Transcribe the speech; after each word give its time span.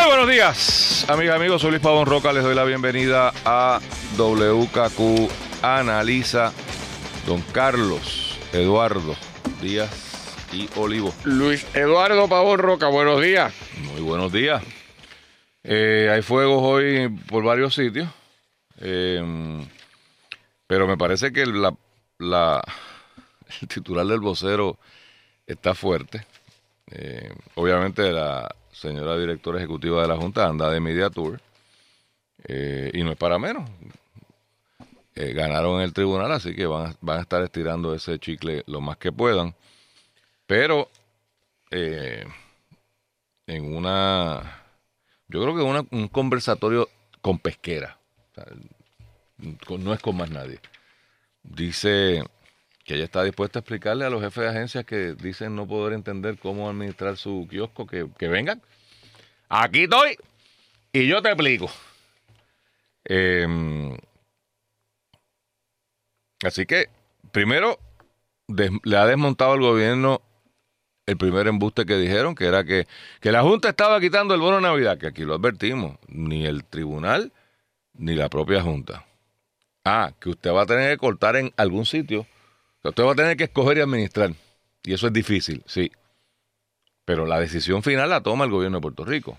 Muy 0.00 0.06
buenos 0.08 0.28
días, 0.28 1.06
amigas 1.08 1.34
y 1.34 1.36
amigos. 1.40 1.62
Soy 1.62 1.70
Luis 1.70 1.82
Pavón 1.82 2.06
Roca. 2.06 2.32
Les 2.32 2.42
doy 2.42 2.54
la 2.54 2.64
bienvenida 2.64 3.32
a 3.44 3.80
WKQ 4.16 5.30
Analiza. 5.62 6.52
Don 7.26 7.42
Carlos 7.52 8.38
Eduardo 8.52 9.14
Díaz 9.60 9.90
y 10.52 10.68
Olivo. 10.76 11.12
Luis 11.24 11.66
Eduardo 11.74 12.28
Pavón 12.28 12.58
Roca, 12.58 12.88
buenos 12.88 13.20
días. 13.22 13.52
Muy 13.92 14.00
buenos 14.00 14.32
días. 14.32 14.62
Eh, 15.62 16.08
hay 16.12 16.22
fuegos 16.22 16.62
hoy 16.62 17.08
por 17.28 17.44
varios 17.44 17.74
sitios. 17.74 18.08
eh, 18.80 19.22
pero 20.66 20.86
me 20.86 20.96
parece 20.96 21.32
que 21.32 21.44
la, 21.46 21.74
la- 22.18 22.62
el 23.60 23.68
titular 23.68 24.06
del 24.06 24.20
vocero 24.20 24.78
está 25.46 25.74
fuerte. 25.74 26.24
Eh, 26.90 27.32
obviamente 27.56 28.10
la 28.12 28.48
señora 28.80 29.18
directora 29.18 29.58
ejecutiva 29.58 30.00
de 30.00 30.08
la 30.08 30.16
Junta 30.16 30.46
anda 30.46 30.70
de 30.70 30.80
Media 30.80 31.10
Tour. 31.10 31.38
eh, 32.44 32.90
y 32.94 33.02
no 33.04 33.10
es 33.12 33.18
para 33.18 33.38
menos. 33.38 33.68
Eh, 35.14 35.32
ganaron 35.34 35.82
el 35.82 35.92
tribunal, 35.92 36.32
así 36.32 36.54
que 36.54 36.64
van 36.66 36.86
a, 36.86 36.96
van 37.02 37.18
a 37.18 37.22
estar 37.22 37.42
estirando 37.42 37.94
ese 37.94 38.18
chicle 38.18 38.62
lo 38.66 38.80
más 38.80 38.96
que 38.96 39.12
puedan. 39.12 39.54
Pero 40.46 40.88
eh, 41.70 42.24
en 43.46 43.76
una, 43.76 44.62
yo 45.28 45.42
creo 45.42 45.54
que 45.54 45.62
una- 45.62 45.84
un 45.90 46.08
conversatorio 46.08 46.88
con 47.20 47.38
pesquera, 47.38 47.98
no 49.68 49.92
es 49.92 50.00
con 50.00 50.16
más 50.16 50.30
nadie. 50.30 50.58
Dice 51.42 52.24
que 52.84 52.94
ella 52.94 53.04
está 53.04 53.22
dispuesta 53.22 53.58
a 53.58 53.60
explicarle 53.60 54.04
a 54.04 54.10
los 54.10 54.22
jefes 54.22 54.44
de 54.44 54.50
agencias 54.50 54.84
que 54.84 55.14
dicen 55.14 55.54
no 55.54 55.66
poder 55.66 55.92
entender 55.92 56.38
cómo 56.38 56.68
administrar 56.68 57.16
su 57.16 57.46
kiosco, 57.48 57.86
que, 57.86 58.08
que 58.18 58.28
vengan. 58.28 58.62
Aquí 59.48 59.84
estoy 59.84 60.16
y 60.92 61.06
yo 61.06 61.22
te 61.22 61.28
explico. 61.28 61.70
Em, 63.04 63.96
así 66.42 66.66
que, 66.66 66.88
primero, 67.32 67.78
le 68.48 68.96
ha 68.96 69.06
desmontado 69.06 69.52
al 69.52 69.60
gobierno 69.60 70.22
el 71.06 71.16
primer 71.16 71.48
embuste 71.48 71.86
que 71.86 71.96
dijeron, 71.96 72.34
que 72.34 72.46
era 72.46 72.64
que, 72.64 72.86
que 73.20 73.32
la 73.32 73.42
Junta 73.42 73.68
estaba 73.68 74.00
quitando 74.00 74.34
el 74.34 74.40
bono 74.40 74.56
de 74.56 74.62
Navidad, 74.62 74.98
que 74.98 75.08
aquí 75.08 75.24
lo 75.24 75.34
advertimos, 75.34 75.98
ni 76.08 76.46
el 76.46 76.64
tribunal 76.64 77.32
ni 77.94 78.14
la 78.14 78.28
propia 78.28 78.62
Junta. 78.62 79.06
Ah, 79.84 80.12
que 80.20 80.30
usted 80.30 80.52
va 80.52 80.62
a 80.62 80.66
tener 80.66 80.92
que 80.92 80.98
cortar 80.98 81.36
en 81.36 81.52
algún 81.56 81.86
sitio, 81.86 82.26
usted 82.88 83.04
va 83.04 83.12
a 83.12 83.16
tener 83.16 83.36
que 83.36 83.44
escoger 83.44 83.78
y 83.78 83.80
administrar. 83.80 84.32
Y 84.82 84.94
eso 84.94 85.06
es 85.06 85.12
difícil, 85.12 85.62
sí. 85.66 85.90
Pero 87.04 87.26
la 87.26 87.38
decisión 87.38 87.82
final 87.82 88.10
la 88.10 88.22
toma 88.22 88.44
el 88.44 88.50
gobierno 88.50 88.78
de 88.78 88.82
Puerto 88.82 89.04
Rico. 89.04 89.38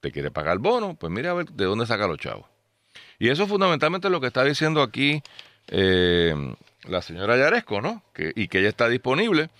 ¿Te 0.00 0.12
quiere 0.12 0.30
pagar 0.30 0.54
el 0.54 0.58
bono? 0.58 0.94
Pues 0.94 1.12
mire 1.12 1.28
a 1.28 1.34
ver 1.34 1.46
de 1.46 1.64
dónde 1.64 1.86
saca 1.86 2.06
los 2.06 2.18
chavos. 2.18 2.46
Y 3.18 3.28
eso 3.28 3.44
es 3.44 3.48
fundamentalmente 3.48 4.10
lo 4.10 4.20
que 4.20 4.26
está 4.26 4.44
diciendo 4.44 4.82
aquí 4.82 5.22
eh, 5.68 6.34
la 6.84 7.02
señora 7.02 7.36
Yaresco, 7.36 7.80
¿no? 7.80 8.02
Que, 8.12 8.32
y 8.34 8.48
que 8.48 8.58
ella 8.58 8.68
está 8.68 8.88
disponible 8.88 9.50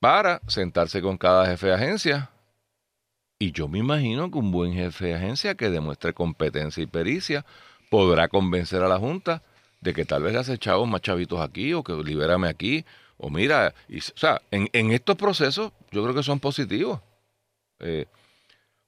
para 0.00 0.40
sentarse 0.48 1.00
con 1.00 1.16
cada 1.16 1.46
jefe 1.46 1.68
de 1.68 1.74
agencia. 1.74 2.30
Y 3.38 3.52
yo 3.52 3.68
me 3.68 3.78
imagino 3.78 4.30
que 4.30 4.38
un 4.38 4.52
buen 4.52 4.74
jefe 4.74 5.06
de 5.06 5.14
agencia 5.14 5.54
que 5.54 5.70
demuestre 5.70 6.12
competencia 6.12 6.82
y 6.82 6.86
pericia 6.86 7.44
podrá 7.90 8.28
convencer 8.28 8.82
a 8.82 8.88
la 8.88 8.98
Junta 8.98 9.42
de 9.82 9.92
que 9.92 10.04
tal 10.04 10.22
vez 10.22 10.34
hace 10.36 10.56
chavos 10.56 10.88
más 10.88 11.02
chavitos 11.02 11.40
aquí 11.40 11.74
o 11.74 11.82
que 11.82 11.92
libérame 11.92 12.48
aquí. 12.48 12.84
O 13.18 13.28
mira, 13.28 13.74
o 13.90 14.18
sea, 14.18 14.40
en, 14.50 14.68
en 14.72 14.92
estos 14.92 15.16
procesos 15.16 15.72
yo 15.90 16.02
creo 16.02 16.14
que 16.14 16.22
son 16.22 16.40
positivos. 16.40 17.00
Eh, 17.80 18.06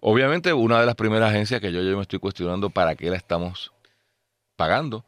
obviamente 0.00 0.52
una 0.52 0.80
de 0.80 0.86
las 0.86 0.94
primeras 0.94 1.30
agencias 1.30 1.60
que 1.60 1.72
yo, 1.72 1.82
yo 1.82 1.96
me 1.96 2.02
estoy 2.02 2.20
cuestionando 2.20 2.70
para 2.70 2.94
qué 2.94 3.10
la 3.10 3.16
estamos 3.16 3.72
pagando 4.56 5.04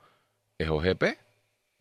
es 0.58 0.68
OGP. 0.68 1.04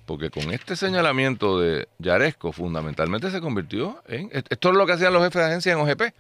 Porque 0.06 0.30
con 0.30 0.52
este 0.52 0.76
señalamiento 0.76 1.60
de 1.60 1.88
Yaresco, 1.98 2.52
fundamentalmente 2.52 3.32
se 3.32 3.42
convirtió 3.42 4.04
en. 4.08 4.30
Esto 4.32 4.70
es 4.70 4.76
lo 4.76 4.86
que 4.86 4.94
hacían 4.94 5.14
los 5.14 5.24
jefes 5.24 5.42
de 5.42 5.48
agencia 5.48 5.74
en 5.74 5.80
OGP. 5.80 6.14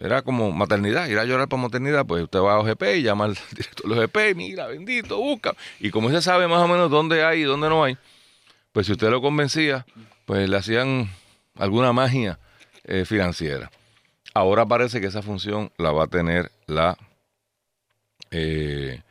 Era 0.00 0.22
como 0.22 0.52
maternidad, 0.52 1.08
ir 1.08 1.18
a 1.18 1.24
llorar 1.24 1.48
por 1.48 1.58
maternidad, 1.58 2.06
pues 2.06 2.22
usted 2.22 2.38
va 2.38 2.54
a 2.54 2.58
OGP 2.60 2.82
y 2.98 3.02
llama 3.02 3.24
al 3.24 3.34
director 3.56 3.88
de 3.94 4.04
OGP, 4.04 4.36
mira, 4.36 4.66
bendito, 4.66 5.18
busca. 5.18 5.54
Y 5.80 5.90
como 5.90 6.06
usted 6.08 6.20
sabe 6.20 6.46
más 6.46 6.62
o 6.62 6.68
menos 6.68 6.90
dónde 6.90 7.24
hay 7.24 7.40
y 7.40 7.44
dónde 7.44 7.68
no 7.68 7.82
hay, 7.84 7.96
pues 8.72 8.86
si 8.86 8.92
usted 8.92 9.10
lo 9.10 9.20
convencía, 9.20 9.86
pues 10.24 10.48
le 10.48 10.56
hacían 10.56 11.10
alguna 11.56 11.92
magia 11.92 12.38
eh, 12.84 13.04
financiera. 13.04 13.70
Ahora 14.34 14.66
parece 14.66 15.00
que 15.00 15.08
esa 15.08 15.22
función 15.22 15.72
la 15.78 15.90
va 15.90 16.04
a 16.04 16.08
tener 16.08 16.52
la 16.66 16.96
eh, 18.30 19.02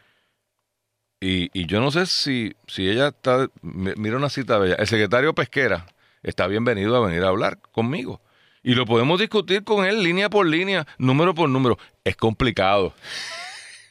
y, 1.19 1.49
y 1.59 1.65
yo 1.65 1.81
no 1.81 1.89
sé 1.91 2.05
si, 2.05 2.55
si 2.67 2.87
ella 2.89 3.07
está. 3.09 3.49
mi- 3.61 3.93
Mira 3.97 4.17
una 4.17 4.29
cita 4.29 4.57
bella. 4.59 4.75
El 4.75 4.87
secretario 4.87 5.33
Pesquera 5.33 5.87
está 6.23 6.47
bienvenido 6.47 6.95
a 6.95 7.05
venir 7.05 7.23
a 7.23 7.29
hablar 7.29 7.59
conmigo. 7.71 8.21
Y 8.67 8.75
lo 8.75 8.85
podemos 8.85 9.17
discutir 9.17 9.63
con 9.63 9.85
él 9.85 10.03
línea 10.03 10.29
por 10.29 10.45
línea, 10.45 10.85
número 10.97 11.33
por 11.33 11.47
número. 11.47 11.79
Es 12.03 12.17
complicado. 12.17 12.93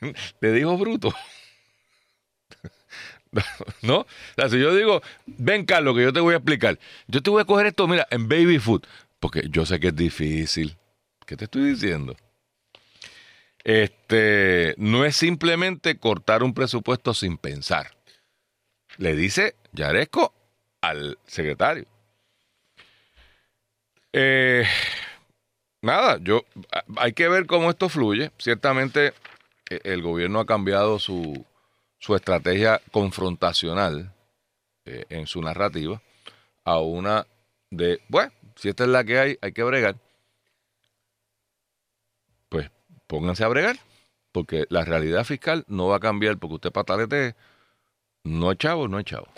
Le 0.42 0.53
dijo 0.53 0.76
bruto. 0.76 1.14
¿No? 3.81 4.00
O 4.00 4.06
sea, 4.37 4.50
si 4.50 4.60
yo 4.60 4.75
digo, 4.75 5.00
ven 5.25 5.64
Carlos, 5.64 5.97
que 5.97 6.03
yo 6.03 6.12
te 6.12 6.20
voy 6.20 6.34
a 6.34 6.37
explicar. 6.37 6.78
Yo 7.06 7.22
te 7.22 7.31
voy 7.31 7.41
a 7.41 7.47
coger 7.47 7.64
esto, 7.64 7.88
mira, 7.88 8.06
en 8.10 8.28
baby 8.28 8.59
food. 8.59 8.82
Porque 9.19 9.47
yo 9.48 9.64
sé 9.64 9.81
que 9.81 9.87
es 9.87 9.97
difícil. 9.97 10.76
¿Qué 11.25 11.38
te 11.38 11.44
estoy 11.44 11.70
diciendo? 11.70 12.14
Este, 13.64 14.75
no 14.76 15.06
es 15.06 15.16
simplemente 15.16 15.98
cortar 15.98 16.43
un 16.43 16.53
presupuesto 16.53 17.14
sin 17.14 17.38
pensar. 17.38 17.97
Le 18.98 19.16
dice 19.16 19.56
Yaresco 19.72 20.34
al 20.82 21.19
secretario. 21.26 21.87
Eh, 24.19 24.65
nada, 25.82 26.16
yo 26.22 26.47
hay 26.97 27.12
que 27.12 27.28
ver 27.28 27.44
cómo 27.47 27.69
esto 27.69 27.91
fluye. 27.91 28.31
Ciertamente 28.38 29.12
eh, 29.69 29.81
el 29.84 30.00
gobierno 30.00 30.41
ha 30.41 30.47
cambiado 30.47 30.99
su, 30.99 31.44
su 31.99 32.16
estrategia 32.16 32.81
confrontacional 32.93 34.15
eh, 34.87 35.05
en 35.10 35.26
su 35.26 35.43
narrativa 35.43 36.00
a 36.65 36.81
una 36.81 37.26
de, 37.71 38.00
bueno, 38.09 38.32
si 38.55 38.71
esta 38.71 38.84
es 38.84 38.88
la 38.88 39.05
que 39.05 39.19
hay, 39.19 39.38
hay 39.43 39.53
que 39.53 39.65
bregar. 39.65 39.97
Pues 42.49 42.71
pónganse 43.06 43.44
a 43.44 43.49
bregar, 43.49 43.76
porque 44.32 44.65
la 44.71 44.87
realidad 44.87 45.25
fiscal 45.25 45.66
no 45.69 45.88
va 45.88 45.97
a 45.97 46.00
cambiar 46.00 46.38
porque 46.38 46.55
usted 46.55 46.72
patalete, 46.72 47.34
no 48.25 48.50
es 48.50 48.56
chavo, 48.56 48.88
no 48.88 48.99
es 48.99 49.05
chavo. 49.05 49.28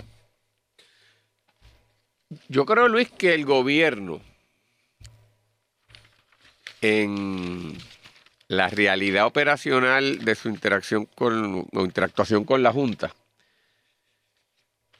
Yo 2.47 2.65
creo, 2.65 2.87
Luis, 2.87 3.11
que 3.11 3.35
el 3.35 3.45
gobierno, 3.45 4.21
en 6.81 7.77
la 8.49 8.69
realidad 8.69 9.27
operacional 9.27 10.25
de 10.25 10.35
su 10.35 10.49
interacción 10.49 11.07
con 11.07 11.67
o 11.73 11.85
interactuación 11.85 12.45
con 12.45 12.63
la 12.63 12.73
Junta, 12.73 13.13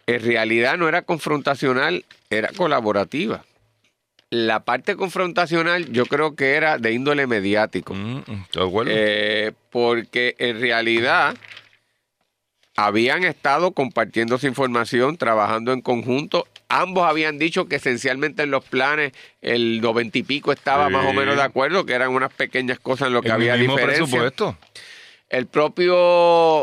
en 0.07 0.23
realidad 0.23 0.79
no 0.79 0.89
era 0.89 1.03
confrontacional, 1.03 2.05
era 2.31 2.49
colaborativa. 2.57 3.45
La 4.31 4.61
parte 4.61 4.97
confrontacional 4.97 5.91
yo 5.93 6.07
creo 6.07 6.35
que 6.35 6.55
era 6.55 6.79
de 6.79 6.93
índole 6.93 7.27
mediático. 7.27 7.95
Mm, 7.95 8.17
mm, 8.27 8.43
¿Estás 8.45 8.63
de 8.63 8.69
acuerdo? 8.69 8.91
Eh, 8.95 9.53
porque 9.71 10.35
en 10.39 10.61
realidad 10.61 11.37
habían 12.77 13.25
estado 13.25 13.73
compartiendo 13.73 14.37
esa 14.37 14.47
información, 14.47 15.17
trabajando 15.17 15.73
en 15.73 15.81
conjunto. 15.81 16.47
Ambos 16.69 17.09
habían 17.09 17.39
dicho 17.39 17.67
que 17.67 17.77
esencialmente 17.77 18.43
en 18.43 18.51
los 18.51 18.65
planes 18.65 19.13
el 19.41 19.81
noventa 19.81 20.19
y 20.19 20.23
pico 20.23 20.53
estaba 20.53 20.87
Sí. 20.89 20.93
más 20.93 21.07
o 21.07 21.13
menos 21.15 21.37
de 21.37 21.43
acuerdo, 21.43 21.87
que 21.87 21.95
eran 21.95 22.11
unas 22.11 22.33
pequeñas 22.33 22.79
cosas 22.79 23.09
en 23.09 23.15
lo 23.15 23.23
que 23.23 23.29
el 23.29 23.35
había 23.35 23.57
mismo 23.57 23.75
diferencia. 23.75 24.05
presupuesto. 24.07 24.59
El 25.31 25.47
propio 25.47 25.97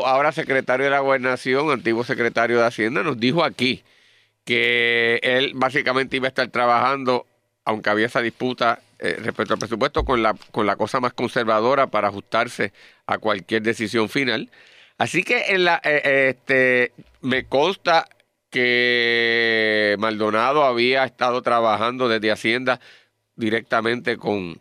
ahora 0.05 0.31
secretario 0.31 0.85
de 0.85 0.89
la 0.91 0.99
Gobernación, 0.99 1.71
antiguo 1.71 2.03
secretario 2.03 2.59
de 2.59 2.65
Hacienda, 2.65 3.03
nos 3.03 3.19
dijo 3.19 3.43
aquí 3.43 3.83
que 4.43 5.19
él 5.23 5.51
básicamente 5.55 6.17
iba 6.17 6.27
a 6.27 6.29
estar 6.29 6.47
trabajando, 6.49 7.25
aunque 7.63 7.89
había 7.89 8.05
esa 8.05 8.21
disputa 8.21 8.79
eh, 8.99 9.17
respecto 9.19 9.53
al 9.53 9.59
presupuesto 9.59 10.05
con 10.05 10.21
la, 10.23 10.35
con 10.51 10.65
la 10.65 10.75
cosa 10.75 10.99
más 10.99 11.13
conservadora 11.13 11.87
para 11.87 12.07
ajustarse 12.09 12.71
a 13.07 13.17
cualquier 13.17 13.61
decisión 13.63 14.07
final. 14.07 14.49
Así 14.97 15.23
que 15.23 15.47
en 15.47 15.65
la, 15.65 15.81
eh, 15.83 16.01
eh, 16.05 16.27
este, 16.35 16.91
me 17.21 17.43
consta 17.45 18.07
que 18.49 19.95
Maldonado 19.99 20.63
había 20.63 21.03
estado 21.03 21.41
trabajando 21.41 22.07
desde 22.07 22.31
Hacienda 22.31 22.79
directamente 23.35 24.17
con, 24.17 24.57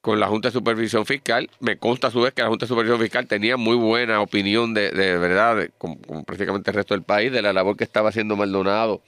con 0.00 0.20
la 0.20 0.28
Junta 0.28 0.48
de 0.48 0.52
Supervisión 0.52 1.06
Fiscal. 1.06 1.50
Me 1.60 1.76
consta 1.78 2.08
a 2.08 2.10
su 2.10 2.20
vez 2.20 2.32
que 2.32 2.42
la 2.42 2.48
Junta 2.48 2.66
de 2.66 2.68
Supervisión 2.68 3.00
Fiscal 3.00 3.26
tenía 3.26 3.56
muy 3.56 3.76
buena 3.76 4.20
opinión 4.20 4.74
de, 4.74 4.90
de 4.90 5.18
verdad, 5.18 5.56
de- 5.56 5.70
como, 5.78 6.00
como 6.02 6.24
prácticamente 6.24 6.70
el 6.70 6.76
resto 6.76 6.94
del 6.94 7.02
país, 7.02 7.32
de 7.32 7.42
la 7.42 7.52
labor 7.52 7.76
que 7.76 7.84
estaba 7.84 8.08
haciendo 8.10 8.36
Maldonado 8.36 9.02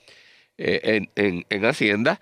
eh, 0.57 0.81
en, 0.83 1.11
en- 1.15 1.47
en 1.49 1.65
Hacienda. 1.65 2.21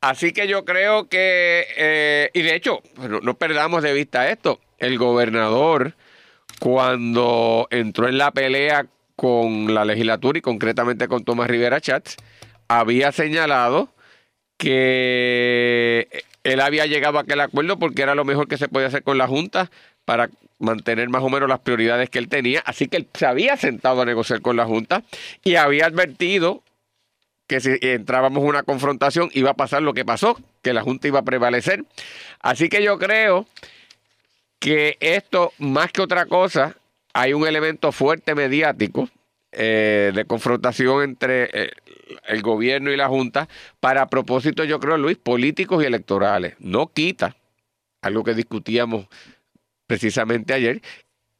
Así 0.00 0.32
que 0.32 0.46
yo 0.46 0.64
creo 0.64 1.08
que, 1.08 1.66
eh, 1.76 2.30
y 2.32 2.42
de 2.42 2.54
hecho, 2.54 2.82
no, 3.08 3.20
no 3.20 3.34
perdamos 3.34 3.82
de 3.82 3.92
vista 3.92 4.30
esto, 4.30 4.60
el 4.78 4.96
gobernador 4.96 5.94
cuando 6.60 7.66
entró 7.70 8.08
en 8.08 8.18
la 8.18 8.30
pelea 8.30 8.86
con 9.18 9.74
la 9.74 9.84
legislatura 9.84 10.38
y 10.38 10.42
concretamente 10.42 11.08
con 11.08 11.24
Tomás 11.24 11.48
Rivera 11.50 11.80
Chats, 11.80 12.14
había 12.68 13.10
señalado 13.10 13.88
que 14.58 16.06
él 16.44 16.60
había 16.60 16.86
llegado 16.86 17.18
a 17.18 17.22
aquel 17.22 17.40
acuerdo 17.40 17.80
porque 17.80 18.02
era 18.02 18.14
lo 18.14 18.24
mejor 18.24 18.46
que 18.46 18.56
se 18.56 18.68
podía 18.68 18.86
hacer 18.86 19.02
con 19.02 19.18
la 19.18 19.26
Junta 19.26 19.72
para 20.04 20.30
mantener 20.60 21.08
más 21.08 21.24
o 21.24 21.30
menos 21.30 21.48
las 21.48 21.58
prioridades 21.58 22.10
que 22.10 22.20
él 22.20 22.28
tenía. 22.28 22.60
Así 22.60 22.86
que 22.86 22.96
él 22.96 23.08
se 23.12 23.26
había 23.26 23.56
sentado 23.56 24.02
a 24.02 24.04
negociar 24.04 24.40
con 24.40 24.56
la 24.56 24.66
Junta 24.66 25.02
y 25.42 25.56
había 25.56 25.86
advertido 25.86 26.62
que 27.48 27.58
si 27.58 27.76
entrábamos 27.80 28.44
en 28.44 28.50
una 28.50 28.62
confrontación 28.62 29.30
iba 29.32 29.50
a 29.50 29.54
pasar 29.54 29.82
lo 29.82 29.94
que 29.94 30.04
pasó, 30.04 30.38
que 30.62 30.72
la 30.72 30.82
Junta 30.82 31.08
iba 31.08 31.18
a 31.18 31.24
prevalecer. 31.24 31.84
Así 32.38 32.68
que 32.68 32.84
yo 32.84 33.00
creo 33.00 33.48
que 34.60 34.96
esto, 35.00 35.52
más 35.58 35.90
que 35.90 36.02
otra 36.02 36.26
cosa, 36.26 36.76
hay 37.18 37.32
un 37.32 37.46
elemento 37.48 37.90
fuerte 37.90 38.36
mediático 38.36 39.08
eh, 39.50 40.12
de 40.14 40.24
confrontación 40.24 41.02
entre 41.02 41.50
eh, 41.52 41.70
el 42.28 42.42
gobierno 42.42 42.92
y 42.92 42.96
la 42.96 43.08
Junta 43.08 43.48
para 43.80 44.06
propósitos, 44.06 44.68
yo 44.68 44.78
creo, 44.78 44.96
Luis, 44.98 45.16
políticos 45.18 45.82
y 45.82 45.86
electorales. 45.86 46.54
No 46.60 46.86
quita 46.92 47.34
algo 48.02 48.22
que 48.22 48.34
discutíamos 48.34 49.08
precisamente 49.88 50.54
ayer, 50.54 50.80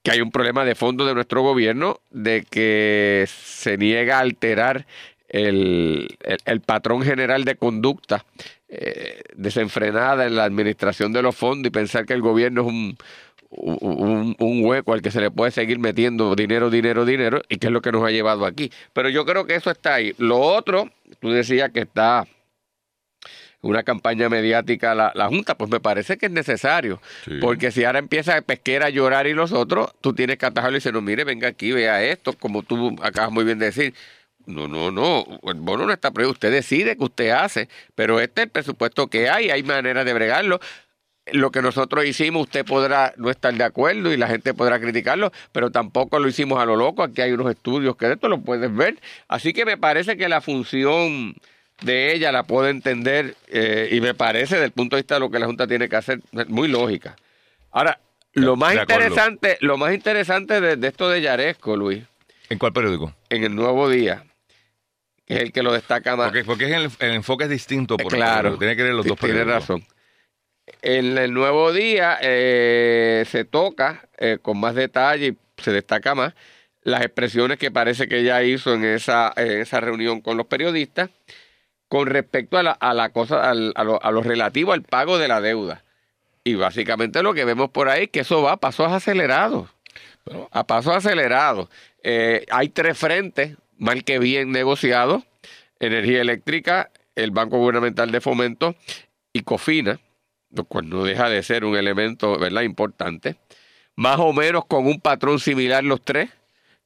que 0.02 0.10
hay 0.10 0.20
un 0.20 0.32
problema 0.32 0.64
de 0.64 0.74
fondo 0.74 1.06
de 1.06 1.14
nuestro 1.14 1.42
gobierno 1.42 2.00
de 2.10 2.44
que 2.50 3.26
se 3.28 3.78
niega 3.78 4.16
a 4.16 4.20
alterar 4.22 4.84
el, 5.28 6.08
el- 6.44 6.60
patrón 6.62 7.02
general 7.02 7.44
de 7.44 7.54
conducta 7.54 8.24
eh, 8.68 9.20
desenfrenada 9.36 10.26
en 10.26 10.34
la 10.34 10.42
administración 10.44 11.12
de 11.12 11.22
los 11.22 11.36
fondos 11.36 11.68
y 11.68 11.70
pensar 11.70 12.04
que 12.04 12.14
el 12.14 12.22
gobierno 12.22 12.62
es 12.62 12.66
un, 12.66 12.96
un, 13.50 14.36
un 14.38 14.64
hueco 14.64 14.92
al 14.92 15.02
que 15.02 15.10
se 15.10 15.20
le 15.20 15.30
puede 15.30 15.50
seguir 15.50 15.78
metiendo 15.78 16.34
dinero, 16.34 16.70
dinero, 16.70 17.04
dinero, 17.04 17.42
y 17.48 17.56
que 17.56 17.68
es 17.68 17.72
lo 17.72 17.80
que 17.80 17.92
nos 17.92 18.04
ha 18.04 18.10
llevado 18.10 18.44
aquí. 18.46 18.70
Pero 18.92 19.08
yo 19.08 19.24
creo 19.24 19.46
que 19.46 19.54
eso 19.54 19.70
está 19.70 19.94
ahí. 19.94 20.14
Lo 20.18 20.38
otro, 20.38 20.90
tú 21.20 21.30
decías 21.30 21.70
que 21.70 21.80
está 21.80 22.26
una 23.60 23.82
campaña 23.82 24.28
mediática 24.28 24.94
la, 24.94 25.12
la 25.14 25.28
Junta, 25.28 25.56
pues 25.56 25.70
me 25.70 25.80
parece 25.80 26.16
que 26.16 26.26
es 26.26 26.32
necesario. 26.32 27.00
Sí. 27.24 27.38
Porque 27.40 27.70
si 27.70 27.84
ahora 27.84 27.98
empieza 27.98 28.40
Pesquera 28.42 28.86
a 28.86 28.90
llorar 28.90 29.26
y 29.26 29.34
los 29.34 29.52
otros, 29.52 29.92
tú 30.00 30.12
tienes 30.12 30.38
que 30.38 30.46
atajarlo 30.46 30.76
y 30.76 30.80
decir, 30.80 30.92
no, 30.92 31.00
mire, 31.00 31.24
venga 31.24 31.48
aquí, 31.48 31.72
vea 31.72 32.02
esto, 32.04 32.34
como 32.34 32.62
tú 32.62 32.96
acabas 33.02 33.32
muy 33.32 33.44
bien 33.44 33.58
de 33.58 33.66
decir. 33.66 33.94
No, 34.46 34.66
no, 34.66 34.90
no, 34.90 35.26
el 35.42 35.60
bono 35.60 35.84
no 35.84 35.92
está 35.92 36.10
previsto, 36.10 36.32
usted 36.32 36.50
decide 36.50 36.96
que 36.96 37.04
usted 37.04 37.30
hace, 37.30 37.68
pero 37.94 38.18
este 38.18 38.40
es 38.40 38.46
el 38.46 38.50
presupuesto 38.50 39.08
que 39.08 39.28
hay, 39.28 39.50
hay 39.50 39.62
maneras 39.62 40.06
de 40.06 40.14
bregarlo. 40.14 40.58
Lo 41.32 41.50
que 41.50 41.62
nosotros 41.62 42.04
hicimos, 42.04 42.42
usted 42.42 42.64
podrá 42.64 43.14
no 43.16 43.30
estar 43.30 43.52
de 43.54 43.64
acuerdo 43.64 44.12
y 44.12 44.16
la 44.16 44.28
gente 44.28 44.54
podrá 44.54 44.80
criticarlo, 44.80 45.32
pero 45.52 45.70
tampoco 45.70 46.18
lo 46.18 46.28
hicimos 46.28 46.60
a 46.60 46.64
lo 46.64 46.76
loco. 46.76 47.02
Aquí 47.02 47.20
hay 47.22 47.32
unos 47.32 47.50
estudios 47.50 47.96
que 47.96 48.06
de 48.06 48.14
esto 48.14 48.28
lo 48.28 48.40
puedes 48.40 48.74
ver. 48.74 48.98
Así 49.28 49.52
que 49.52 49.64
me 49.64 49.76
parece 49.76 50.16
que 50.16 50.28
la 50.28 50.40
función 50.40 51.34
de 51.82 52.12
ella 52.14 52.32
la 52.32 52.42
puedo 52.42 52.68
entender 52.68 53.36
eh, 53.46 53.88
y 53.92 54.00
me 54.00 54.14
parece, 54.14 54.56
desde 54.56 54.66
el 54.66 54.72
punto 54.72 54.96
de 54.96 55.02
vista 55.02 55.14
de 55.14 55.20
lo 55.20 55.30
que 55.30 55.38
la 55.38 55.46
Junta 55.46 55.66
tiene 55.66 55.88
que 55.88 55.96
hacer, 55.96 56.20
muy 56.48 56.68
lógica. 56.68 57.16
Ahora, 57.70 58.00
lo 58.32 58.56
más 58.56 58.74
interesante, 58.74 59.58
lo 59.60 59.76
más 59.76 59.94
interesante 59.94 60.60
de, 60.60 60.76
de 60.76 60.88
esto 60.88 61.08
de 61.08 61.20
Yaresco, 61.20 61.76
Luis, 61.76 62.02
¿En 62.48 62.58
cuál 62.58 62.72
periódico? 62.72 63.14
en 63.28 63.44
el 63.44 63.54
Nuevo 63.54 63.88
Día, 63.88 64.24
que 65.26 65.34
es 65.34 65.40
el 65.40 65.52
que 65.52 65.62
lo 65.62 65.72
destaca 65.72 66.16
más. 66.16 66.28
Porque, 66.28 66.44
porque 66.44 66.64
es 66.66 66.72
el, 66.72 66.90
el 67.06 67.14
enfoque 67.14 67.44
es 67.44 67.50
distinto. 67.50 67.96
Por 67.96 68.12
claro. 68.12 68.56
Tiene 68.56 68.74
que 68.74 68.82
leer 68.82 68.94
los 68.94 69.06
dos 69.06 69.18
Tiene 69.18 69.44
razón. 69.44 69.84
En 70.82 71.18
el 71.18 71.32
nuevo 71.32 71.72
día 71.72 72.18
eh, 72.20 73.24
se 73.28 73.44
toca 73.44 74.08
eh, 74.18 74.38
con 74.40 74.58
más 74.58 74.74
detalle 74.74 75.26
y 75.28 75.62
se 75.62 75.72
destaca 75.72 76.14
más 76.14 76.34
las 76.82 77.02
expresiones 77.02 77.58
que 77.58 77.70
parece 77.70 78.08
que 78.08 78.20
ella 78.20 78.42
hizo 78.42 78.74
en 78.74 78.84
esa, 78.84 79.32
en 79.36 79.60
esa 79.60 79.80
reunión 79.80 80.20
con 80.20 80.36
los 80.36 80.46
periodistas 80.46 81.10
con 81.88 82.06
respecto 82.06 82.58
a 82.58 82.62
la, 82.62 82.72
a 82.72 82.94
la 82.94 83.10
cosa, 83.10 83.50
a, 83.50 83.54
lo, 83.54 84.02
a 84.02 84.10
lo 84.10 84.22
relativo 84.22 84.72
al 84.72 84.82
pago 84.82 85.18
de 85.18 85.28
la 85.28 85.40
deuda. 85.40 85.84
Y 86.44 86.54
básicamente 86.54 87.22
lo 87.22 87.34
que 87.34 87.44
vemos 87.44 87.70
por 87.70 87.88
ahí 87.88 88.04
es 88.04 88.10
que 88.10 88.20
eso 88.20 88.42
va 88.42 88.52
a 88.52 88.56
pasos 88.56 88.90
acelerados. 88.90 89.68
A 90.50 90.66
pasos 90.66 90.94
acelerados. 90.94 91.68
Eh, 92.02 92.44
hay 92.50 92.68
tres 92.68 92.96
frentes, 92.98 93.56
mal 93.78 94.04
que 94.04 94.18
bien 94.18 94.50
negociados: 94.50 95.24
energía 95.80 96.20
eléctrica, 96.20 96.90
el 97.16 97.30
Banco 97.30 97.58
Gubernamental 97.58 98.10
de 98.10 98.20
Fomento 98.20 98.74
y 99.32 99.42
Cofina, 99.42 100.00
cual 100.68 100.88
no 100.88 101.04
deja 101.04 101.28
de 101.28 101.42
ser 101.42 101.64
un 101.64 101.76
elemento 101.76 102.38
importante. 102.62 103.36
Más 103.96 104.18
o 104.18 104.32
menos 104.32 104.64
con 104.66 104.86
un 104.86 105.00
patrón 105.00 105.40
similar 105.40 105.84
los 105.84 106.02
tres, 106.02 106.30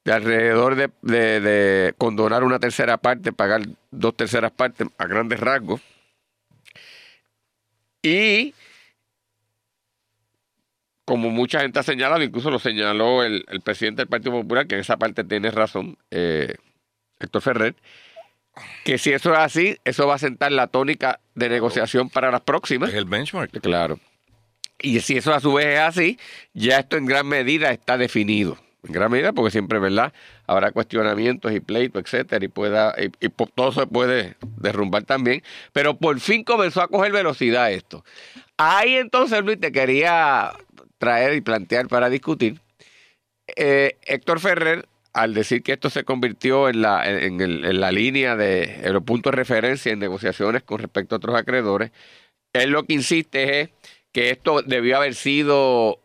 de 0.03 0.11
alrededor 0.11 0.75
de, 0.75 1.93
condonar 1.97 2.43
una 2.43 2.59
tercera 2.59 2.97
parte, 2.97 3.31
pagar 3.31 3.61
dos 3.91 4.15
terceras 4.15 4.51
partes 4.51 4.87
a 4.97 5.05
grandes 5.05 5.39
rasgos. 5.39 5.81
Y 8.01 8.53
como 11.05 11.29
mucha 11.29 11.61
gente 11.61 11.79
ha 11.79 11.83
señalado, 11.83 12.21
incluso 12.23 12.49
lo 12.51 12.59
señaló 12.59 13.23
el, 13.23 13.45
el 13.47 13.61
presidente 13.61 14.01
del 14.01 14.09
Partido 14.09 14.33
Popular, 14.33 14.67
que 14.67 14.75
en 14.75 14.81
esa 14.81 14.97
parte 14.97 15.23
tiene 15.23 15.51
razón, 15.51 15.97
eh, 16.11 16.55
Héctor 17.19 17.41
Ferrer, 17.41 17.75
que 18.83 18.97
si 18.97 19.11
eso 19.11 19.33
es 19.33 19.39
así, 19.39 19.77
eso 19.83 20.07
va 20.07 20.15
a 20.15 20.19
sentar 20.19 20.51
la 20.51 20.67
tónica 20.67 21.19
de 21.35 21.49
negociación 21.49 22.09
para 22.09 22.31
las 22.31 22.41
próximas. 22.41 22.89
Es 22.89 22.95
el 22.95 23.05
benchmark. 23.05 23.51
Claro. 23.61 23.99
Y 24.79 24.99
si 24.99 25.17
eso 25.17 25.33
a 25.33 25.39
su 25.39 25.53
vez 25.53 25.67
es 25.67 25.79
así, 25.79 26.19
ya 26.53 26.79
esto 26.79 26.97
en 26.97 27.05
gran 27.05 27.27
medida 27.27 27.71
está 27.71 27.97
definido. 27.97 28.57
En 28.85 28.91
gran 28.91 29.09
medida, 29.09 29.31
porque 29.31 29.51
siempre, 29.51 29.79
¿verdad? 29.79 30.11
Habrá 30.45 30.71
cuestionamientos 30.71 31.53
y 31.53 31.61
pleitos, 31.61 32.03
etcétera, 32.03 32.43
y, 32.43 32.49
pueda, 32.49 32.93
y, 32.97 33.29
todo 33.55 33.71
se 33.71 33.87
puede 33.87 34.35
derrumbar 34.57 35.03
también. 35.03 35.41
Pero 35.71 35.95
por 35.95 36.19
fin 36.19 36.43
comenzó 36.43 36.81
a 36.81 36.89
coger 36.89 37.13
velocidad 37.13 37.71
esto. 37.71 38.03
Ahí 38.57 38.95
entonces, 38.95 39.41
Luis, 39.43 39.59
te 39.59 39.71
quería 39.71 40.51
traer 40.97 41.33
y 41.33 41.41
plantear 41.41 41.87
para 41.87 42.09
discutir. 42.09 42.59
Eh, 43.55 43.97
Héctor 44.05 44.41
Ferrer, 44.41 44.85
al 45.13 45.33
decir 45.33 45.61
que 45.61 45.73
esto 45.73 45.89
se 45.89 46.03
convirtió 46.03 46.69
en 46.69 46.81
la, 46.81 47.07
en, 47.09 47.39
en 47.39 47.79
la 47.79 47.91
línea 47.91 48.35
de 48.35 48.81
los 48.91 49.03
puntos 49.03 49.31
de 49.31 49.37
referencia 49.37 49.91
en 49.91 49.99
negociaciones 49.99 50.63
con 50.63 50.79
respecto 50.79 51.15
a 51.15 51.17
otros 51.17 51.35
acreedores, 51.35 51.91
él 52.53 52.71
lo 52.71 52.83
que 52.83 52.93
insiste 52.93 53.61
es 53.61 53.69
que 54.11 54.29
esto 54.31 54.61
debió 54.61 54.97
haber 54.97 55.15
sido 55.15 55.99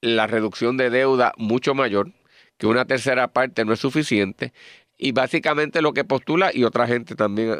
la 0.00 0.26
reducción 0.26 0.76
de 0.76 0.90
deuda 0.90 1.32
mucho 1.36 1.74
mayor, 1.74 2.10
que 2.58 2.66
una 2.66 2.84
tercera 2.84 3.28
parte 3.28 3.64
no 3.64 3.72
es 3.72 3.80
suficiente, 3.80 4.52
y 4.98 5.12
básicamente 5.12 5.82
lo 5.82 5.92
que 5.92 6.04
postula, 6.04 6.50
y 6.52 6.64
otra 6.64 6.86
gente 6.86 7.14
también 7.14 7.52
eh, 7.52 7.58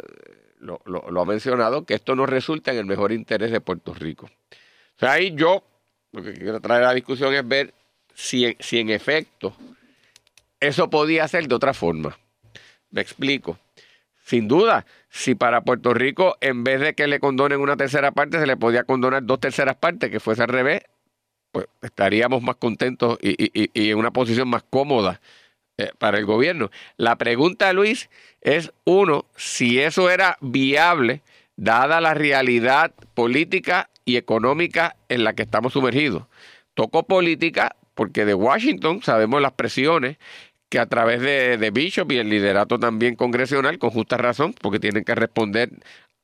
lo, 0.59 0.81
lo- 0.85 1.21
ha 1.21 1.25
mencionado, 1.25 1.85
que 1.85 1.93
esto 1.93 2.15
no 2.15 2.25
resulta 2.25 2.71
en 2.71 2.77
el 2.77 2.85
mejor 2.85 3.11
interés 3.11 3.51
de 3.51 3.59
Puerto 3.61 3.93
Rico. 3.93 4.25
O 4.25 4.99
sea, 4.99 5.13
ahí 5.13 5.33
yo 5.35 5.63
lo 6.11 6.23
que 6.23 6.33
quiero 6.33 6.59
traer 6.61 6.83
a 6.83 6.87
la 6.87 6.93
discusión 6.93 7.33
es 7.33 7.45
ver 7.47 7.73
si, 8.13 8.55
si 8.59 8.79
en 8.79 8.89
efecto 8.89 9.55
eso 10.67 10.89
podía 10.89 11.27
ser 11.27 11.47
de 11.47 11.55
otra 11.55 11.73
forma. 11.73 12.17
Me 12.89 13.01
explico. 13.01 13.59
Sin 14.25 14.47
duda, 14.47 14.85
si 15.09 15.35
para 15.35 15.61
Puerto 15.61 15.93
Rico, 15.93 16.37
en 16.39 16.63
vez 16.63 16.79
de 16.79 16.93
que 16.93 17.07
le 17.07 17.19
condonen 17.19 17.59
una 17.59 17.75
tercera 17.75 18.11
parte, 18.11 18.39
se 18.39 18.47
le 18.47 18.55
podía 18.55 18.85
condonar 18.85 19.23
dos 19.25 19.39
terceras 19.41 19.75
partes, 19.75 20.09
que 20.09 20.21
fuese 20.21 20.43
al 20.43 20.47
revés, 20.47 20.83
pues 21.51 21.67
estaríamos 21.81 22.41
más 22.41 22.55
contentos 22.55 23.19
y, 23.21 23.69
en 23.73 23.97
una 23.97 24.11
posición 24.11 24.47
más 24.47 24.63
cómoda 24.63 25.19
eh, 25.77 25.91
para 25.97 26.17
el 26.17 26.25
gobierno. 26.25 26.71
La 26.95 27.17
pregunta, 27.17 27.73
Luis, 27.73 28.09
es 28.39 28.71
uno, 28.85 29.25
si 29.35 29.79
eso 29.79 30.09
era 30.09 30.37
viable, 30.39 31.21
dada 31.57 31.99
la 31.99 32.13
realidad 32.13 32.93
política 33.13 33.89
y 34.05 34.15
económica 34.15 34.95
en 35.09 35.25
la 35.25 35.33
que 35.33 35.43
estamos 35.43 35.73
sumergidos. 35.73 36.23
Tocó 36.73 37.03
política 37.03 37.75
porque 37.93 38.25
de 38.25 38.33
Washington 38.33 39.01
sabemos 39.03 39.41
las 39.41 39.53
presiones 39.53 40.17
que 40.73 40.79
a 40.79 40.87
través 40.87 41.21
de, 41.21 41.69
Bishop 41.71 42.11
y 42.13 42.17
el 42.17 42.29
liderato 42.29 42.79
también 42.79 43.15
congresional, 43.15 43.77
con 43.77 43.91
justa 43.91 44.17
razón, 44.17 44.55
porque 44.59 44.79
tienen 44.79 45.03
que 45.03 45.13
responder 45.13 45.69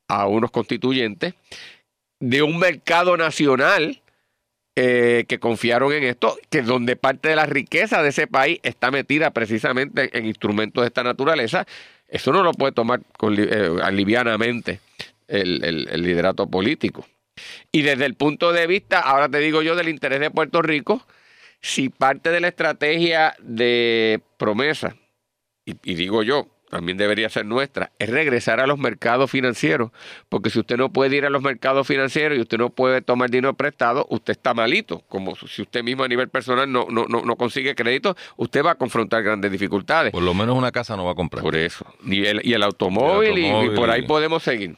a 0.08 0.26
unos 0.26 0.50
constituyentes, 0.50 1.36
de 2.20 2.42
un 2.42 2.58
mercado 2.58 3.16
nacional 3.16 4.02
eh, 4.76 5.26
que 5.28 5.38
confiaron 5.38 5.94
en 5.94 6.04
esto, 6.04 6.36
que 6.50 6.64
donde 6.64 6.96
parte 6.96 7.30
de 7.30 7.36
la 7.36 7.46
riqueza 7.46 8.02
de 8.02 8.10
ese 8.10 8.26
país 8.26 8.60
está 8.64 8.90
metida 8.90 9.30
precisamente 9.30 10.18
en 10.18 10.26
instrumentos 10.26 10.82
de 10.82 10.88
esta 10.88 11.04
naturaleza, 11.04 11.68
eso 12.08 12.34
no 12.34 12.42
lo 12.42 12.54
puede 12.54 12.72
tomar 12.72 13.02
con, 13.20 13.36
eh, 13.38 13.70
el- 15.64 15.88
el 15.92 16.02
liderato 16.02 16.48
político. 16.48 17.06
Y 17.72 17.84
desde 17.84 18.06
el 18.08 18.16
punto 18.16 18.52
de 18.52 18.66
vista, 18.66 19.00
ahora 19.00 19.30
te 19.30 19.38
digo 19.38 19.62
yo, 19.62 19.76
del 19.76 19.90
interés 19.90 20.20
de 20.20 20.32
Puerto 20.32 20.64
Rico, 20.64 21.06
si 21.62 21.90
parte 21.90 22.32
de 22.32 22.40
la 22.40 22.48
estrategia 22.50 23.36
de 23.40 24.22
promesa, 24.38 24.96
y, 25.66 25.76
y 25.84 25.96
digo 25.96 26.24
yo, 26.24 26.48
también 26.70 27.00
debería 27.00 27.28
ser 27.30 27.48
nuestra, 27.48 27.92
es 27.98 28.10
regresar 28.12 28.60
a 28.60 28.68
los 28.68 28.78
mercados 28.78 29.32
financieros, 29.32 29.90
porque 30.30 30.52
si 30.52 30.60
usted 30.60 30.78
no 30.78 30.94
puede 30.94 31.16
ir 31.18 31.26
a 31.26 31.32
los 31.32 31.42
mercados 31.42 31.88
financieros 31.88 32.38
y 32.38 32.42
usted 32.42 32.60
no 32.60 32.70
puede 32.70 33.02
tomar 33.02 33.32
dinero 33.32 33.56
prestado, 33.56 34.06
usted 34.12 34.34
está 34.34 34.54
malito, 34.54 35.00
como 35.10 35.36
si 35.36 35.64
usted 35.64 35.84
mismo 35.84 36.04
a 36.04 36.08
nivel 36.08 36.30
personal 36.30 36.72
no, 36.72 36.86
no, 36.92 37.06
no, 37.10 37.24
no 37.24 37.36
consigue 37.38 37.74
crédito, 37.74 38.16
usted 38.38 38.64
va 38.64 38.72
a 38.72 38.76
confrontar 38.76 39.24
grandes 39.24 39.52
dificultades. 39.52 40.12
Por 40.12 40.22
lo 40.22 40.36
menos 40.36 40.56
una 40.56 40.72
casa 40.72 40.96
no 40.96 41.06
va 41.06 41.14
a 41.14 41.16
comprar. 41.16 41.42
Por 41.44 41.56
eso. 41.56 41.86
Y 42.06 42.24
el, 42.26 42.42
y 42.46 42.54
el 42.54 42.62
automóvil, 42.62 43.40
y- 43.40 43.46
automóvil. 43.48 43.74
Y, 43.74 43.76
por 43.76 43.90
ahí 43.90 44.04
podemos 44.04 44.44
seguir. 44.44 44.78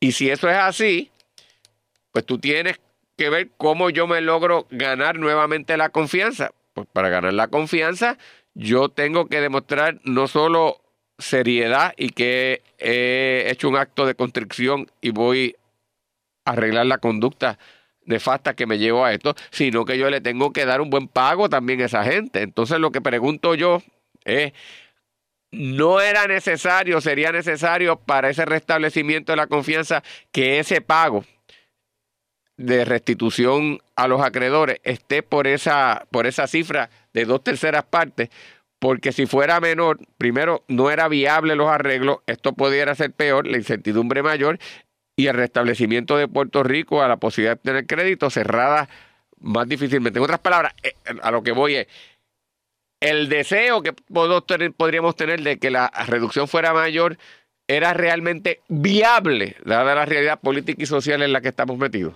Y 0.00 0.12
si 0.12 0.30
eso 0.30 0.48
es 0.48 0.56
así, 0.56 1.10
pues 2.10 2.24
tú 2.24 2.38
tienes 2.38 2.80
que 3.18 3.28
ver 3.28 3.50
cómo 3.58 3.90
yo 3.90 4.06
me 4.06 4.22
logro 4.22 4.66
ganar 4.70 5.18
nuevamente 5.18 5.76
la 5.76 5.90
confianza. 5.90 6.52
Pues 6.72 6.86
para 6.90 7.10
ganar 7.10 7.34
la 7.34 7.48
confianza, 7.48 8.16
yo 8.54 8.88
tengo 8.88 9.26
que 9.26 9.40
demostrar 9.40 10.00
no 10.04 10.28
solo 10.28 10.80
seriedad 11.18 11.92
y 11.96 12.10
que 12.10 12.62
he 12.78 13.48
hecho 13.50 13.68
un 13.68 13.76
acto 13.76 14.06
de 14.06 14.14
constricción 14.14 14.90
y 15.00 15.10
voy 15.10 15.56
a 16.44 16.52
arreglar 16.52 16.86
la 16.86 16.98
conducta 16.98 17.58
nefasta 18.04 18.54
que 18.54 18.66
me 18.66 18.78
llevó 18.78 19.04
a 19.04 19.12
esto, 19.12 19.34
sino 19.50 19.84
que 19.84 19.98
yo 19.98 20.08
le 20.08 20.20
tengo 20.20 20.52
que 20.52 20.64
dar 20.64 20.80
un 20.80 20.88
buen 20.88 21.08
pago 21.08 21.50
también 21.50 21.82
a 21.82 21.86
esa 21.86 22.04
gente. 22.04 22.40
Entonces 22.42 22.78
lo 22.78 22.92
que 22.92 23.00
pregunto 23.00 23.54
yo 23.54 23.82
es, 24.24 24.52
no 25.50 26.00
era 26.00 26.26
necesario, 26.28 27.00
sería 27.00 27.32
necesario 27.32 27.96
para 27.96 28.30
ese 28.30 28.44
restablecimiento 28.44 29.32
de 29.32 29.36
la 29.36 29.48
confianza 29.48 30.04
que 30.30 30.60
ese 30.60 30.80
pago 30.80 31.24
de 32.58 32.84
restitución 32.84 33.78
a 33.96 34.08
los 34.08 34.20
acreedores 34.20 34.80
esté 34.82 35.22
por 35.22 35.46
esa, 35.46 36.06
por 36.10 36.26
esa 36.26 36.46
cifra 36.46 36.90
de 37.14 37.24
dos 37.24 37.42
terceras 37.42 37.84
partes, 37.84 38.28
porque 38.78 39.12
si 39.12 39.26
fuera 39.26 39.60
menor, 39.60 39.98
primero 40.18 40.64
no 40.68 40.90
era 40.90 41.08
viable 41.08 41.56
los 41.56 41.68
arreglos, 41.68 42.18
esto 42.26 42.52
pudiera 42.52 42.94
ser 42.94 43.12
peor, 43.12 43.46
la 43.46 43.56
incertidumbre 43.56 44.22
mayor 44.22 44.58
y 45.16 45.28
el 45.28 45.34
restablecimiento 45.34 46.16
de 46.16 46.28
Puerto 46.28 46.62
Rico 46.62 47.02
a 47.02 47.08
la 47.08 47.16
posibilidad 47.16 47.56
de 47.56 47.62
tener 47.62 47.86
crédito 47.86 48.28
cerrada 48.28 48.88
más 49.40 49.68
difícilmente. 49.68 50.18
En 50.18 50.24
otras 50.24 50.40
palabras, 50.40 50.74
eh, 50.82 50.94
a 51.22 51.30
lo 51.30 51.42
que 51.42 51.52
voy 51.52 51.76
es, 51.76 51.86
el 53.00 53.28
deseo 53.28 53.82
que 53.82 53.92
podríamos 53.92 55.14
tener 55.14 55.42
de 55.42 55.58
que 55.58 55.70
la 55.70 55.90
reducción 56.08 56.48
fuera 56.48 56.72
mayor 56.72 57.16
era 57.68 57.94
realmente 57.94 58.62
viable, 58.66 59.56
dada 59.64 59.94
la 59.94 60.06
realidad 60.06 60.40
política 60.40 60.82
y 60.82 60.86
social 60.86 61.22
en 61.22 61.32
la 61.32 61.40
que 61.40 61.48
estamos 61.48 61.78
metidos. 61.78 62.14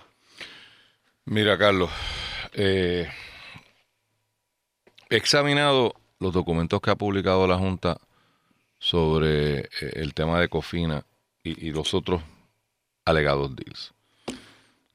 Mira, 1.25 1.57
Carlos, 1.57 1.91
eh, 2.52 3.09
he 5.09 5.17
examinado 5.17 5.95
los 6.19 6.33
documentos 6.33 6.81
que 6.81 6.91
ha 6.91 6.97
publicado 6.97 7.47
la 7.47 7.59
Junta 7.59 7.99
sobre 8.79 9.61
eh, 9.61 9.69
el 9.95 10.14
tema 10.14 10.41
de 10.41 10.49
Cofina 10.49 11.05
y, 11.45 11.69
y 11.69 11.71
los 11.71 11.95
otros 11.95 12.23
alegados 13.05 13.55
deals. 13.55 13.93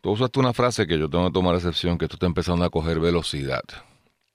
Tú 0.02 0.12
usaste 0.12 0.40
una 0.40 0.54
frase 0.54 0.86
que 0.86 1.00
yo 1.00 1.10
tengo 1.10 1.28
que 1.28 1.34
tomar 1.34 1.56
excepción, 1.56 1.98
que 1.98 2.06
esto 2.06 2.16
está 2.16 2.26
empezando 2.26 2.66
a 2.66 2.70
coger 2.70 3.00
velocidad. 3.00 3.64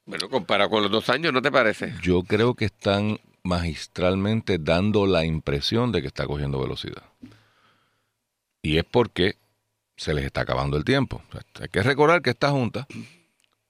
Bueno, 0.04 0.28
comparado 0.28 0.70
con 0.70 0.82
los 0.82 0.90
dos 0.90 1.08
años, 1.10 1.32
¿no 1.32 1.40
te 1.40 1.52
parece? 1.52 1.94
Yo 2.02 2.22
creo 2.22 2.54
que 2.54 2.64
están 2.64 3.20
magistralmente 3.44 4.58
dando 4.58 5.06
la 5.06 5.24
impresión 5.24 5.92
de 5.92 6.00
que 6.00 6.08
está 6.08 6.26
cogiendo 6.26 6.60
velocidad. 6.60 7.04
Y 8.62 8.78
es 8.78 8.84
porque 8.84 9.36
se 9.96 10.14
les 10.14 10.24
está 10.24 10.42
acabando 10.42 10.76
el 10.76 10.84
tiempo. 10.84 11.22
Hay 11.60 11.68
que 11.68 11.82
recordar 11.82 12.22
que 12.22 12.30
esta 12.30 12.50
junta 12.50 12.86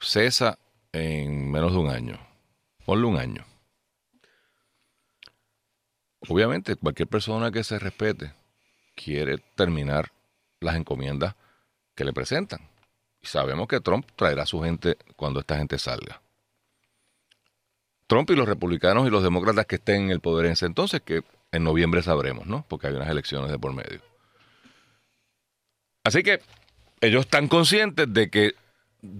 cesa 0.01 0.59
en 0.93 1.51
menos 1.51 1.73
de 1.73 1.79
un 1.79 1.91
año. 1.91 2.19
Ponle 2.85 3.07
un 3.07 3.17
año. 3.17 3.45
Obviamente, 6.29 6.77
cualquier 6.77 7.09
persona 7.09 7.51
que 7.51 7.65
se 7.65 7.79
respete 7.79 8.33
quiere 8.95 9.39
terminar 9.57 10.13
las 10.61 10.77
encomiendas 10.77 11.35
que 11.95 12.05
le 12.05 12.13
presentan. 12.13 12.69
Y 13.21 13.27
sabemos 13.27 13.69
que 13.69 13.81
Trump 13.81 14.07
traerá 14.17 14.47
su 14.47 14.61
gente 14.63 14.97
cuando 15.17 15.41
esta 15.41 15.57
gente 15.57 15.79
salga. 15.79 16.21
Trump 18.07 18.31
y 18.31 18.37
los 18.37 18.49
republicanos 18.49 19.07
y 19.07 19.11
los 19.11 19.23
demócratas 19.23 19.67
que 19.67 19.77
estén 19.77 20.05
en 20.05 20.11
el 20.11 20.21
poder 20.21 20.47
en 20.47 20.53
ese 20.53 20.67
entonces, 20.67 21.01
que 21.01 21.23
en 21.51 21.65
noviembre 21.65 22.03
sabremos, 22.03 22.47
¿no? 22.47 22.65
Porque 22.69 22.89
hay 22.89 22.95
unas 22.95 23.09
elecciones 23.09 23.51
de 23.51 23.59
por 23.59 23.73
medio. 23.73 24.12
Así 26.05 26.23
que 26.23 26.41
ellos 27.01 27.23
están 27.23 27.49
conscientes 27.49 28.13
de 28.13 28.31
que 28.31 28.55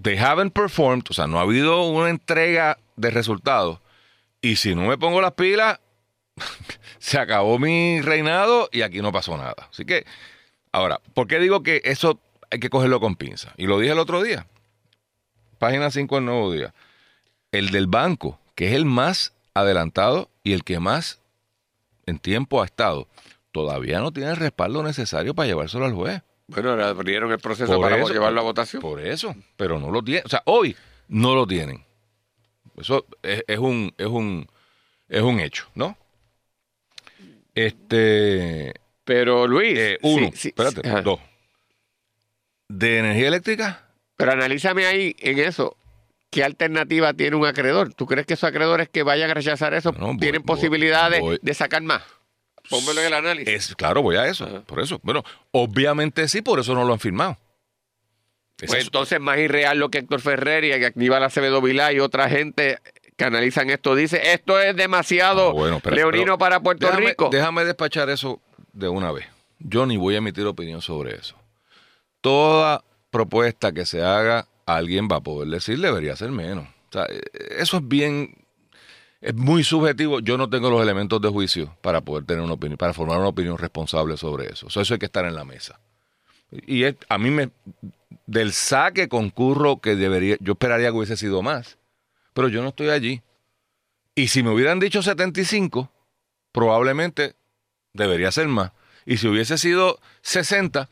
they 0.01 0.17
haven't 0.17 0.53
performed, 0.53 1.03
o 1.09 1.13
sea, 1.13 1.27
no 1.27 1.39
ha 1.39 1.43
habido 1.43 1.83
una 1.87 2.09
entrega 2.09 2.77
de 2.95 3.11
resultados. 3.11 3.79
Y 4.41 4.57
si 4.57 4.75
no 4.75 4.83
me 4.83 4.97
pongo 4.97 5.21
las 5.21 5.33
pilas, 5.33 5.79
se 6.99 7.17
acabó 7.17 7.59
mi 7.59 8.01
reinado 8.01 8.69
y 8.71 8.81
aquí 8.81 9.01
no 9.01 9.11
pasó 9.11 9.37
nada. 9.37 9.67
Así 9.71 9.85
que, 9.85 10.05
ahora, 10.71 10.99
¿por 11.13 11.27
qué 11.27 11.39
digo 11.39 11.63
que 11.63 11.81
eso 11.85 12.19
hay 12.51 12.59
que 12.59 12.69
cogerlo 12.69 12.99
con 12.99 13.15
pinza? 13.15 13.53
Y 13.57 13.67
lo 13.67 13.79
dije 13.79 13.93
el 13.93 13.99
otro 13.99 14.21
día. 14.21 14.47
Página 15.59 15.91
5 15.91 16.15
del 16.15 16.25
Nuevo 16.25 16.51
Día. 16.51 16.73
El 17.51 17.69
del 17.69 17.87
banco, 17.87 18.39
que 18.55 18.67
es 18.67 18.73
el 18.73 18.85
más 18.85 19.33
adelantado 19.53 20.29
y 20.43 20.53
el 20.53 20.63
que 20.63 20.79
más 20.79 21.19
en 22.05 22.19
tiempo 22.19 22.61
ha 22.61 22.65
estado, 22.65 23.07
todavía 23.51 23.99
no 23.99 24.11
tiene 24.11 24.31
el 24.31 24.37
respaldo 24.37 24.83
necesario 24.83 25.33
para 25.33 25.47
llevárselo 25.47 25.85
al 25.85 25.93
juez. 25.93 26.21
Bueno, 26.47 26.71
ahora 26.71 26.89
abrieron 26.89 27.31
el 27.31 27.39
proceso 27.39 27.73
Por 27.73 27.81
para 27.89 27.97
eso, 28.01 28.11
llevarlo 28.13 28.41
a 28.41 28.43
votación. 28.43 28.81
Por 28.81 28.99
eso, 28.99 29.35
pero 29.55 29.79
no 29.79 29.89
lo 29.91 30.03
tienen. 30.03 30.23
O 30.25 30.29
sea, 30.29 30.41
hoy 30.45 30.75
no 31.07 31.35
lo 31.35 31.47
tienen. 31.47 31.83
Eso 32.77 33.05
es, 33.21 33.43
es 33.47 33.59
un, 33.59 33.93
es 33.97 34.07
un, 34.07 34.47
es 35.07 35.21
un 35.21 35.39
hecho, 35.39 35.67
¿no? 35.75 35.97
Este, 37.55 38.73
Pero 39.03 39.47
Luis, 39.47 39.77
eh, 39.77 39.97
uno, 40.01 40.27
sí, 40.31 40.37
sí, 40.37 40.47
espérate, 40.49 40.81
sí, 40.81 40.95
dos. 41.03 41.19
De 42.67 42.97
energía 42.99 43.27
eléctrica, 43.27 43.85
pero 44.17 44.31
analízame 44.31 44.85
ahí 44.85 45.15
en 45.19 45.39
eso. 45.39 45.77
¿Qué 46.31 46.43
alternativa 46.43 47.13
tiene 47.13 47.35
un 47.35 47.45
acreedor? 47.45 47.93
¿Tú 47.93 48.07
crees 48.07 48.25
que 48.25 48.33
esos 48.33 48.49
acreedores 48.49 48.89
que 48.89 49.03
vayan 49.03 49.29
a 49.29 49.35
rechazar 49.35 49.75
eso 49.75 49.91
No, 49.91 50.17
tienen 50.17 50.41
voy- 50.41 50.47
posibilidades 50.47 51.19
voy- 51.21 51.39
de 51.41 51.53
sacar 51.53 51.83
más? 51.83 52.01
Pónmelo 52.69 53.01
en 53.01 53.07
el 53.07 53.13
análisis. 53.13 53.69
es 53.69 53.75
claro, 53.75 54.01
voy 54.01 54.15
a 54.15 54.27
eso, 54.27 54.45
Ajá. 54.45 54.61
por 54.61 54.79
eso. 54.79 54.99
Bueno, 55.03 55.23
obviamente 55.51 56.27
sí, 56.27 56.41
por 56.41 56.59
eso 56.59 56.73
no 56.73 56.85
lo 56.85 56.93
han 56.93 56.99
firmado. 56.99 57.37
Es 58.61 58.69
Pues 58.69 58.83
entonces 58.85 59.19
más 59.19 59.37
irreal 59.39 59.77
lo 59.79 59.89
que 59.89 59.97
Héctor 59.99 60.21
Ferrer 60.21 60.63
y 60.63 60.71
Aníbal 60.71 61.23
Acevedo 61.23 61.61
Vilá 61.61 61.91
y 61.91 61.99
otra 61.99 62.29
gente 62.29 62.79
que 63.17 63.25
analizan 63.25 63.69
esto 63.69 63.95
dice, 63.95 64.31
esto 64.33 64.59
es 64.59 64.75
demasiado 64.75 65.49
Ah, 65.49 65.53
bueno, 65.53 65.81
leonino 65.83 66.23
pero 66.25 66.37
para 66.37 66.59
Puerto 66.61 66.87
déjame, 66.87 67.07
Rico. 67.07 67.29
Déjame 67.31 67.65
despachar 67.65 68.09
eso 68.09 68.41
de 68.71 68.87
una 68.87 69.11
vez. 69.11 69.27
Yo 69.59 69.85
ni 69.85 69.97
voy 69.97 70.15
a 70.15 70.19
emitir 70.19 70.45
opinión 70.45 70.81
sobre 70.81 71.15
eso. 71.15 71.35
Toda 72.21 72.83
propuesta 73.11 73.71
que 73.71 73.85
se 73.85 74.01
haga, 74.03 74.47
alguien 74.65 75.07
va 75.11 75.17
a 75.17 75.21
poder 75.21 75.49
decir 75.49 75.79
debería 75.79 76.15
ser 76.15 76.31
menos. 76.31 76.67
O 76.89 76.93
sea, 76.93 77.05
eh, 77.09 77.21
eso 77.57 77.77
es 77.77 77.87
bien, 77.87 78.42
es 79.23 79.33
muy 79.33 79.63
subjetivo. 79.63 80.19
Yo 80.19 80.37
no 80.37 80.49
tengo 80.49 80.69
los 80.69 80.81
elementos 80.81 81.21
de 81.21 81.29
juicio 81.29 81.75
para 81.81 82.01
poder 82.01 82.25
tener 82.25 82.43
una 82.43 82.53
opinión, 82.53 82.77
para 82.77 82.93
formar 82.93 83.19
una 83.19 83.29
opinión 83.29 83.57
responsable 83.57 84.17
sobre 84.17 84.51
eso. 84.51 84.67
Eso 84.67 84.93
hay 84.93 84.99
que 84.99 85.05
estar 85.05 85.25
en 85.25 85.33
la 85.33 85.45
mesa. 85.45 85.79
Y 86.51 86.83
a 86.83 87.17
mí 87.17 87.31
me, 87.31 87.49
del 88.27 88.51
saque 88.51 89.07
concurro 89.07 89.79
que 89.79 89.95
debería, 89.95 90.35
yo 90.41 90.53
esperaría 90.53 90.89
que 90.89 90.97
hubiese 90.97 91.15
sido 91.15 91.41
más, 91.41 91.77
pero 92.33 92.49
yo 92.49 92.61
no 92.61 92.69
estoy 92.69 92.89
allí. 92.89 93.21
Y 94.13 94.27
si 94.27 94.43
me 94.43 94.49
hubieran 94.49 94.79
dicho 94.79 95.01
75, 95.01 95.89
probablemente 96.51 97.35
debería 97.93 98.29
ser 98.29 98.49
más. 98.49 98.73
Y 99.05 99.17
si 99.17 99.27
hubiese 99.29 99.57
sido 99.57 99.99
60, 100.21 100.89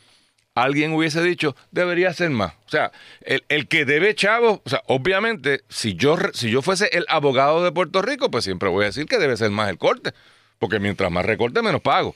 alguien 0.56 0.94
hubiese 0.94 1.22
dicho, 1.22 1.56
debería 1.72 2.14
ser 2.14 2.30
más. 2.30 2.54
O 2.66 2.70
sea, 2.70 2.92
el, 3.22 3.44
el 3.50 3.68
que 3.68 3.86
debe 3.86 4.16
chavo, 4.16 4.62
o 4.66 4.70
sea, 4.70 4.82
obviamente, 4.88 5.62
si 5.70 5.96
yo, 5.96 6.18
si 6.34 6.50
yo 6.50 6.62
fuese 6.62 6.90
el 6.94 7.06
abogado 7.10 7.64
de 7.64 7.72
Puerto 7.72 8.02
Rico, 8.02 8.32
pues 8.32 8.44
siempre 8.44 8.70
voy 8.70 8.84
a 8.84 8.88
decir 8.88 9.06
que 9.06 9.18
debe 9.18 9.38
ser 9.38 9.52
más 9.52 9.70
el 9.70 9.78
corte. 9.78 10.14
Porque 10.60 10.80
mientras 10.80 11.12
más 11.12 11.26
recorte, 11.26 11.62
menos 11.62 11.82
pago. 11.82 12.16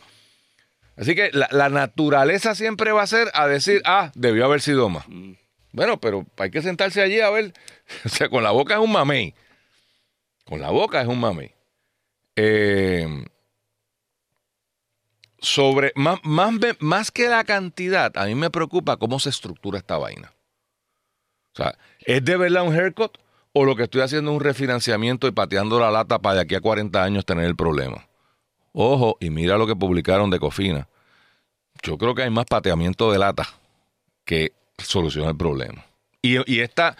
Así 0.98 1.16
que 1.16 1.32
la, 1.34 1.48
la 1.52 1.70
naturaleza 1.70 2.56
siempre 2.56 2.92
va 2.92 3.02
a 3.02 3.08
ser 3.08 3.30
a 3.34 3.48
decir, 3.48 3.82
ah, 3.86 4.12
debió 4.16 4.46
haber 4.46 4.62
sido 4.62 4.88
más. 4.88 5.06
Bueno, 5.72 6.00
pero 6.00 6.26
hay 6.38 6.52
que 6.52 6.62
sentarse 6.62 7.02
allí 7.02 7.20
a 7.20 7.30
ver. 7.30 7.54
O 8.06 8.10
sea, 8.10 8.30
con 8.30 8.44
la 8.44 8.52
boca 8.52 8.76
es 8.76 8.80
un 8.80 8.92
mamey. 8.92 9.34
Con 10.46 10.62
la 10.62 10.70
boca 10.70 11.02
es 11.02 11.08
un 11.08 11.20
mamey. 11.20 11.52
Eh, 12.36 13.26
sobre, 15.46 15.92
más, 15.96 16.20
más, 16.24 16.54
más 16.80 17.12
que 17.12 17.30
la 17.30 17.44
cantidad, 17.44 18.12
a 18.18 18.26
mí 18.26 18.36
me 18.36 18.50
preocupa 18.50 18.98
cómo 18.98 19.20
se 19.20 19.30
estructura 19.30 19.78
esta 19.78 19.98
vaina. 19.98 20.34
O 21.54 21.58
sea, 21.58 21.78
¿es 22.00 22.26
de 22.26 22.36
verdad 22.36 22.64
un 22.64 22.74
haircut 22.74 23.18
o 23.54 23.64
lo 23.64 23.76
que 23.76 23.84
estoy 23.84 24.02
haciendo 24.02 24.32
es 24.32 24.38
un 24.38 24.44
refinanciamiento 24.44 25.28
y 25.28 25.32
pateando 25.32 25.80
la 25.80 25.92
lata 25.92 26.20
para 26.20 26.36
de 26.36 26.42
aquí 26.42 26.56
a 26.56 26.62
40 26.62 27.02
años 27.02 27.26
tener 27.26 27.46
el 27.46 27.56
problema? 27.56 28.08
Ojo, 28.74 29.18
y 29.22 29.30
mira 29.30 29.58
lo 29.58 29.68
que 29.68 29.76
publicaron 29.76 30.30
de 30.32 30.40
Cofina. 30.40 30.90
Yo 31.84 31.98
creo 31.98 32.16
que 32.16 32.24
hay 32.24 32.32
más 32.32 32.46
pateamiento 32.46 33.12
de 33.12 33.20
lata 33.20 33.48
que 34.26 34.52
soluciona 34.80 35.30
el 35.30 35.38
problema. 35.38 35.86
Y, 36.22 36.52
y 36.52 36.62
esta 36.62 36.98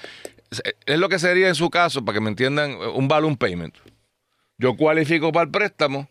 es 0.86 1.00
lo 1.00 1.10
que 1.10 1.18
sería 1.18 1.48
en 1.48 1.56
su 1.56 1.70
caso, 1.72 2.06
para 2.06 2.14
que 2.14 2.22
me 2.22 2.30
entiendan, 2.30 2.76
un 2.94 3.08
balloon 3.08 3.36
payment. 3.36 3.76
Yo 4.58 4.78
cualifico 4.78 5.32
para 5.32 5.46
el 5.46 5.52
préstamo 5.52 6.08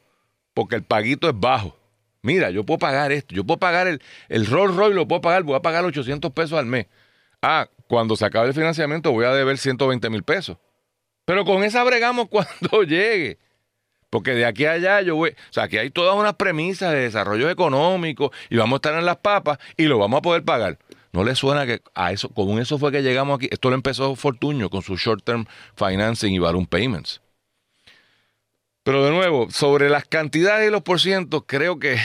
porque 0.52 0.74
el 0.74 0.82
paguito 0.82 1.28
es 1.28 1.38
bajo. 1.38 1.76
Mira, 2.24 2.48
yo 2.48 2.64
puedo 2.64 2.78
pagar 2.78 3.12
esto, 3.12 3.34
yo 3.34 3.44
puedo 3.44 3.58
pagar 3.58 3.86
el, 3.86 4.00
el 4.30 4.46
Rolls 4.46 4.74
Royce, 4.74 4.94
lo 4.94 5.06
puedo 5.06 5.20
pagar, 5.20 5.42
voy 5.42 5.56
a 5.56 5.60
pagar 5.60 5.84
800 5.84 6.32
pesos 6.32 6.58
al 6.58 6.64
mes. 6.64 6.86
Ah, 7.42 7.68
cuando 7.86 8.16
se 8.16 8.24
acabe 8.24 8.48
el 8.48 8.54
financiamiento 8.54 9.12
voy 9.12 9.26
a 9.26 9.34
deber 9.34 9.58
120 9.58 10.08
mil 10.08 10.22
pesos. 10.22 10.56
Pero 11.26 11.44
con 11.44 11.62
esa 11.64 11.84
bregamos 11.84 12.28
cuando 12.30 12.82
llegue. 12.82 13.38
Porque 14.08 14.30
de 14.30 14.46
aquí 14.46 14.64
a 14.64 14.72
allá 14.72 15.02
yo 15.02 15.16
voy. 15.16 15.32
O 15.32 15.52
sea, 15.52 15.64
aquí 15.64 15.76
hay 15.76 15.90
todas 15.90 16.16
unas 16.16 16.32
premisas 16.36 16.92
de 16.92 17.00
desarrollo 17.00 17.50
económico 17.50 18.32
y 18.48 18.56
vamos 18.56 18.76
a 18.76 18.78
estar 18.78 18.94
en 18.94 19.04
las 19.04 19.18
papas 19.18 19.58
y 19.76 19.84
lo 19.84 19.98
vamos 19.98 20.18
a 20.18 20.22
poder 20.22 20.44
pagar. 20.44 20.78
¿No 21.12 21.24
le 21.24 21.34
suena 21.34 21.66
que 21.66 21.82
a 21.94 22.10
eso, 22.10 22.30
con 22.30 22.58
eso 22.58 22.78
fue 22.78 22.90
que 22.90 23.02
llegamos 23.02 23.36
aquí? 23.36 23.48
Esto 23.50 23.68
lo 23.68 23.74
empezó 23.74 24.16
Fortuño 24.16 24.70
con 24.70 24.80
su 24.80 24.96
short 24.96 25.24
term 25.24 25.44
financing 25.76 26.32
y 26.32 26.38
balloon 26.38 26.64
payments. 26.64 27.20
Pero 28.84 29.02
de 29.02 29.10
nuevo, 29.10 29.50
sobre 29.50 29.88
las 29.88 30.04
cantidades 30.04 30.68
y 30.68 30.70
los 30.70 30.82
porcientos, 30.82 31.44
creo 31.46 31.78
que 31.78 31.96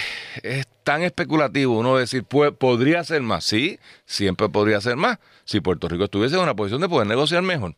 es 0.44 0.66
tan 0.84 1.04
especulativo 1.04 1.78
uno 1.78 1.98
decir, 1.98 2.24
podría 2.24 3.04
ser 3.04 3.22
más. 3.22 3.44
Sí, 3.44 3.80
siempre 4.06 4.48
podría 4.48 4.80
ser 4.80 4.96
más. 4.96 5.20
Si 5.44 5.60
Puerto 5.60 5.90
Rico 5.90 6.06
estuviese 6.06 6.36
en 6.36 6.42
una 6.42 6.56
posición 6.56 6.80
de 6.82 6.88
poder 6.88 7.06
negociar 7.06 7.44
mejor. 7.44 7.76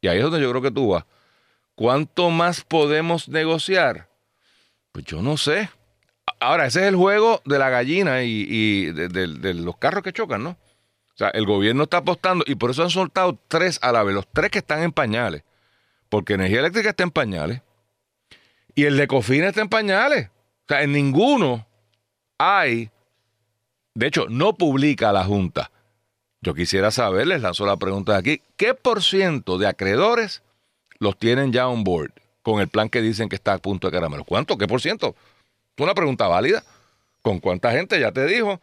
Y 0.00 0.08
ahí 0.08 0.16
es 0.16 0.24
donde 0.24 0.40
yo 0.40 0.48
creo 0.50 0.62
que 0.62 0.70
tú 0.70 0.88
vas. 0.88 1.04
¿Cuánto 1.74 2.30
más 2.30 2.62
podemos 2.64 3.28
negociar? 3.28 4.08
Pues 4.92 5.04
yo 5.04 5.20
no 5.20 5.36
sé. 5.36 5.68
Ahora, 6.40 6.66
ese 6.66 6.80
es 6.80 6.86
el 6.86 6.96
juego 6.96 7.42
de 7.44 7.58
la 7.58 7.68
gallina 7.68 8.22
y, 8.22 8.86
de- 8.86 9.08
de 9.08 9.54
los 9.54 9.76
carros 9.76 10.02
que 10.02 10.12
chocan, 10.12 10.42
¿no? 10.42 10.50
O 10.50 11.16
sea, 11.18 11.28
el 11.30 11.44
gobierno 11.44 11.82
está 11.82 11.98
apostando 11.98 12.44
y 12.46 12.54
por 12.54 12.70
eso 12.70 12.82
han 12.82 12.90
soltado 12.90 13.38
tres 13.48 13.78
a 13.82 13.92
la 13.92 14.04
vez, 14.04 14.14
los 14.14 14.26
tres 14.32 14.50
que 14.50 14.58
están 14.60 14.82
en 14.82 14.92
pañales. 14.92 15.42
Porque 16.08 16.34
energía 16.34 16.60
eléctrica 16.60 16.90
está 16.90 17.02
en 17.02 17.10
pañales 17.10 17.60
y 18.78 18.84
el 18.84 18.96
de 18.96 19.08
Cofina 19.08 19.48
está 19.48 19.60
en 19.60 19.68
pañales. 19.68 20.28
O 20.28 20.64
sea, 20.68 20.82
en 20.84 20.92
ninguno 20.92 21.66
hay. 22.38 22.90
De 23.94 24.06
hecho, 24.06 24.26
no 24.28 24.54
publica 24.54 25.10
la 25.10 25.24
Junta. 25.24 25.72
Yo 26.42 26.54
quisiera 26.54 26.92
saber, 26.92 27.26
les 27.26 27.42
lanzo 27.42 27.66
la 27.66 27.76
pregunta 27.76 28.12
de 28.12 28.18
aquí, 28.18 28.42
¿qué 28.56 28.74
por 28.74 29.02
ciento 29.02 29.58
de 29.58 29.66
acreedores 29.66 30.44
los 31.00 31.18
tienen 31.18 31.52
ya 31.52 31.66
on 31.66 31.82
board 31.82 32.12
con 32.42 32.60
el 32.60 32.68
plan 32.68 32.88
que 32.88 33.02
dicen 33.02 33.28
que 33.28 33.34
está 33.34 33.54
a 33.54 33.58
punto 33.58 33.88
de 33.88 33.96
caramelo? 33.96 34.22
¿Cuánto? 34.22 34.56
¿Qué 34.56 34.68
por 34.68 34.80
ciento? 34.80 35.16
Es 35.76 35.82
una 35.82 35.94
pregunta 35.94 36.28
válida. 36.28 36.62
¿Con 37.20 37.40
cuánta 37.40 37.72
gente 37.72 37.98
ya 37.98 38.12
te 38.12 38.26
dijo? 38.26 38.60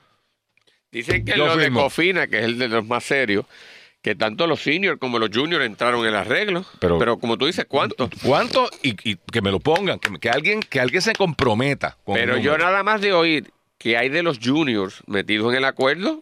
Dicen 0.93 1.25
que 1.25 1.35
lo 1.35 1.57
de. 1.57 1.69
Cofina, 1.73 2.27
que 2.27 2.39
es 2.39 2.45
el 2.45 2.57
de 2.57 2.69
los 2.69 2.85
más 2.85 3.03
serios, 3.03 3.45
que 4.05 4.13
tanto 4.13 4.45
los 4.45 4.61
seniors 4.61 4.99
como 4.99 5.17
los 5.17 5.31
juniors 5.33 5.65
entraron 5.65 6.01
en 6.01 6.09
el 6.09 6.15
arreglo. 6.15 6.63
Pero- 6.79 6.99
Pero, 6.99 7.17
como 7.17 7.39
tú 7.39 7.47
dices, 7.47 7.65
¿cuánto? 7.67 8.07
¿Cuánto? 8.21 8.69
Y, 8.83 8.89
y 9.09 9.15
que 9.15 9.41
me 9.41 9.49
lo 9.49 9.59
pongan, 9.59 9.97
que, 9.97 10.19
que 10.19 10.29
alguien, 10.29 10.59
que 10.59 10.79
alguien 10.79 11.01
se 11.01 11.13
comprometa 11.13 11.97
con 12.05 12.13
Pero 12.13 12.37
yo 12.37 12.55
nada 12.55 12.83
más 12.83 13.01
de 13.01 13.13
oír 13.13 13.51
que 13.79 13.97
hay 13.97 14.09
de 14.09 14.21
los 14.21 14.37
juniors 14.37 15.01
metidos 15.07 15.51
en 15.51 15.57
el 15.57 15.65
acuerdo. 15.65 16.21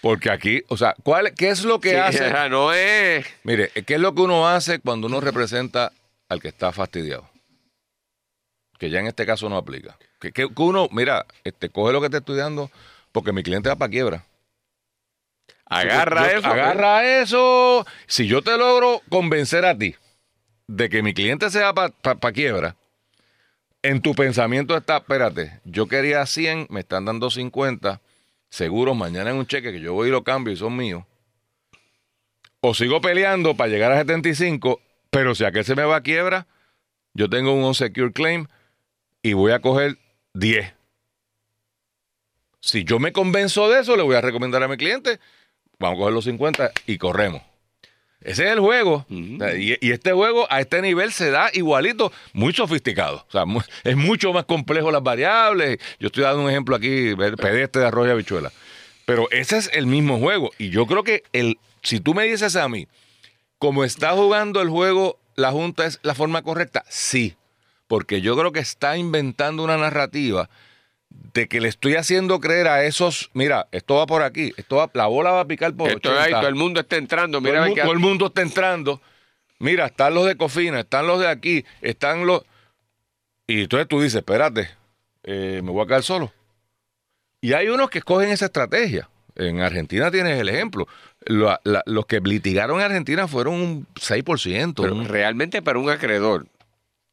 Porque 0.00 0.30
aquí, 0.30 0.62
o 0.68 0.78
sea, 0.78 0.94
¿cuál, 1.02 1.34
¿qué 1.34 1.50
es 1.50 1.62
lo 1.62 1.78
que 1.78 1.90
sí, 1.90 1.96
hace? 1.96 2.32
no 2.48 2.72
es. 2.72 3.26
Mire, 3.44 3.68
¿qué 3.68 3.96
es 3.96 4.00
lo 4.00 4.14
que 4.14 4.22
uno 4.22 4.48
hace 4.48 4.78
cuando 4.78 5.06
uno 5.06 5.20
representa 5.20 5.92
al 6.30 6.40
que 6.40 6.48
está 6.48 6.72
fastidiado? 6.72 7.28
Que 8.78 8.88
ya 8.88 8.98
en 8.98 9.08
este 9.08 9.26
caso 9.26 9.46
no 9.50 9.58
aplica. 9.58 9.98
Que, 10.22 10.32
que 10.32 10.48
uno, 10.56 10.88
mira, 10.90 11.26
este, 11.44 11.68
coge 11.68 11.92
lo 11.92 12.00
que 12.00 12.06
está 12.06 12.16
estudiando 12.16 12.70
porque 13.12 13.34
mi 13.34 13.42
cliente 13.42 13.68
va 13.68 13.76
para 13.76 13.90
quiebra. 13.90 14.24
Agarra 15.70 16.30
Yo- 16.32 16.38
eso. 16.38 16.48
Agarra 16.48 17.20
eso. 17.22 17.86
Si 18.06 18.26
yo 18.26 18.42
te 18.42 18.58
logro 18.58 19.00
convencer 19.08 19.64
a 19.64 19.76
ti 19.78 19.94
de 20.66 20.88
que 20.88 21.02
mi 21.02 21.14
cliente 21.14 21.48
sea 21.50 21.72
para 21.72 22.32
quiebra, 22.32 22.76
en 23.82 24.02
tu 24.02 24.14
pensamiento 24.14 24.76
está, 24.76 24.98
espérate, 24.98 25.60
yo 25.64 25.86
quería 25.86 26.26
100, 26.26 26.66
me 26.68 26.80
están 26.80 27.06
dando 27.06 27.30
50, 27.30 28.00
seguro 28.50 28.94
mañana 28.94 29.30
en 29.30 29.36
un 29.36 29.46
cheque 29.46 29.72
que 29.72 29.80
yo 29.80 29.94
voy 29.94 30.08
y 30.08 30.10
lo 30.10 30.22
cambio 30.22 30.52
y 30.52 30.56
son 30.56 30.76
míos. 30.76 31.04
O 32.60 32.74
sigo 32.74 33.00
peleando 33.00 33.56
para 33.56 33.70
llegar 33.70 33.92
a 33.92 33.98
75, 33.98 34.82
pero 35.10 35.34
si 35.34 35.44
aquel 35.44 35.64
se 35.64 35.74
me 35.76 35.84
va 35.84 35.96
a 35.96 36.02
quiebra, 36.02 36.46
yo 37.14 37.30
tengo 37.30 37.54
un 37.54 37.64
unsecure 37.64 38.12
claim 38.12 38.46
y 39.22 39.32
voy 39.32 39.52
a 39.52 39.60
coger 39.60 39.96
10. 40.34 40.74
Si 42.60 42.84
yo 42.84 42.98
me 42.98 43.12
convenzo 43.12 43.70
de 43.70 43.80
eso, 43.80 43.96
le 43.96 44.02
voy 44.02 44.16
a 44.16 44.20
recomendar 44.20 44.62
a 44.62 44.68
mi 44.68 44.76
cliente, 44.76 45.18
vamos 45.80 45.96
a 45.96 45.98
coger 45.98 46.14
los 46.14 46.24
50 46.24 46.70
y 46.86 46.98
corremos. 46.98 47.42
Ese 48.20 48.44
es 48.44 48.52
el 48.52 48.60
juego. 48.60 49.06
Ujú. 49.08 49.36
O 49.36 49.38
sea, 49.38 49.56
y, 49.56 49.76
y 49.80 49.90
este 49.92 50.12
juego 50.12 50.46
a 50.50 50.60
este 50.60 50.82
nivel 50.82 51.10
se 51.10 51.30
da 51.30 51.50
igualito, 51.54 52.12
muy 52.34 52.52
sofisticado. 52.52 53.24
O 53.28 53.32
sea, 53.32 53.44
es 53.82 53.96
mucho 53.96 54.32
más 54.32 54.44
complejo 54.44 54.90
las 54.90 55.02
variables. 55.02 55.78
Yo 55.98 56.08
estoy 56.08 56.24
dando 56.24 56.42
un 56.42 56.50
ejemplo 56.50 56.76
aquí, 56.76 57.14
pedestre 57.16 57.80
de 57.80 57.88
arroz 57.88 58.06
y 58.06 58.10
habichuela. 58.10 58.52
Pero 59.06 59.28
ese 59.30 59.56
es 59.56 59.70
el 59.72 59.86
mismo 59.86 60.18
juego. 60.18 60.50
Y 60.58 60.68
yo 60.68 60.86
creo 60.86 61.02
que 61.02 61.24
el, 61.32 61.58
si 61.82 61.98
tú 61.98 62.14
me 62.14 62.24
dices 62.24 62.56
a 62.56 62.68
mí, 62.68 62.86
como 63.58 63.84
está 63.84 64.12
jugando 64.12 64.60
el 64.60 64.68
juego, 64.68 65.18
la 65.34 65.50
Junta 65.50 65.86
es 65.86 65.98
la 66.02 66.14
forma 66.14 66.42
correcta, 66.42 66.84
sí. 66.88 67.36
Porque 67.88 68.20
yo 68.20 68.36
creo 68.36 68.52
que 68.52 68.60
está 68.60 68.96
inventando 68.98 69.64
una 69.64 69.78
narrativa 69.78 70.48
de 71.10 71.48
que 71.48 71.60
le 71.60 71.68
estoy 71.68 71.94
haciendo 71.96 72.40
creer 72.40 72.68
a 72.68 72.84
esos, 72.84 73.30
mira, 73.34 73.68
esto 73.72 73.96
va 73.96 74.06
por 74.06 74.22
aquí, 74.22 74.52
esto 74.56 74.76
va, 74.76 74.90
la 74.94 75.06
bola 75.06 75.30
va 75.32 75.40
a 75.40 75.44
picar 75.46 75.74
por 75.74 75.88
Esto 75.90 76.08
80. 76.10 76.22
ahí, 76.24 76.30
todo 76.32 76.48
el 76.48 76.54
mundo 76.54 76.80
está 76.80 76.96
entrando. 76.96 77.38
Todo 77.40 77.48
Mira, 77.50 77.66
el, 77.66 77.74
todo 77.74 77.92
el 77.92 77.98
mundo 77.98 78.26
está 78.26 78.42
entrando. 78.42 79.00
Mira, 79.58 79.86
están 79.86 80.14
los 80.14 80.26
de 80.26 80.36
Cofina, 80.36 80.80
están 80.80 81.06
los 81.06 81.20
de 81.20 81.28
aquí, 81.28 81.64
están 81.82 82.26
los... 82.26 82.42
Y 83.46 83.62
entonces 83.62 83.88
tú 83.88 84.00
dices, 84.00 84.16
espérate, 84.18 84.70
eh, 85.24 85.60
me 85.62 85.70
voy 85.70 85.84
a 85.84 85.86
quedar 85.86 86.02
solo. 86.02 86.32
Y 87.40 87.52
hay 87.52 87.68
unos 87.68 87.90
que 87.90 87.98
escogen 87.98 88.30
esa 88.30 88.46
estrategia. 88.46 89.08
En 89.36 89.60
Argentina 89.60 90.10
tienes 90.10 90.38
el 90.40 90.48
ejemplo. 90.48 90.86
La- 91.26 91.60
la- 91.64 91.82
los 91.86 92.06
que 92.06 92.20
litigaron 92.20 92.78
en 92.80 92.86
Argentina 92.86 93.26
fueron 93.28 93.54
un 93.54 93.86
6%. 93.94 94.82
Pero 94.82 94.94
un- 94.94 95.06
realmente 95.08 95.62
para 95.62 95.78
un 95.78 95.90
acreedor, 95.90 96.46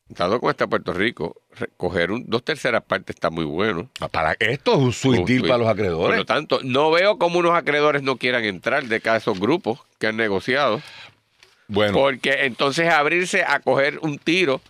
dado 0.09 0.39
como 0.39 0.49
está 0.49 0.67
Puerto 0.67 0.93
Rico, 0.93 1.35
coger 1.75 2.11
un, 2.11 2.23
dos 2.27 2.43
terceras 2.43 2.83
partes 2.83 3.15
está 3.15 3.29
muy 3.29 3.45
bueno. 3.45 3.89
para 4.11 4.35
esto 4.39 4.73
es 4.73 4.77
un 4.79 4.93
sweet 4.93 5.25
deal 5.25 5.41
para 5.41 5.57
los 5.57 5.65
Por 5.67 5.73
acreedores. 5.73 6.17
lo 6.19 6.25
tanto, 6.25 6.59
no 6.63 6.91
veo 6.91 7.17
cómo 7.17 7.39
unos 7.39 7.55
acreedores 7.55 8.01
no 8.03 8.15
quieran 8.17 8.45
entrar 8.45 8.85
de 8.85 9.01
cada 9.01 9.17
esos 9.17 9.39
grupos 9.39 9.79
que 9.99 10.07
han 10.07 10.17
negociado. 10.17 10.81
Bueno, 11.67 11.93
Porque 11.93 12.45
entonces 12.45 12.87
abrirse 12.89 13.43
a 13.45 13.59
coger 13.59 13.99
un 14.01 14.17
tiro 14.17 14.61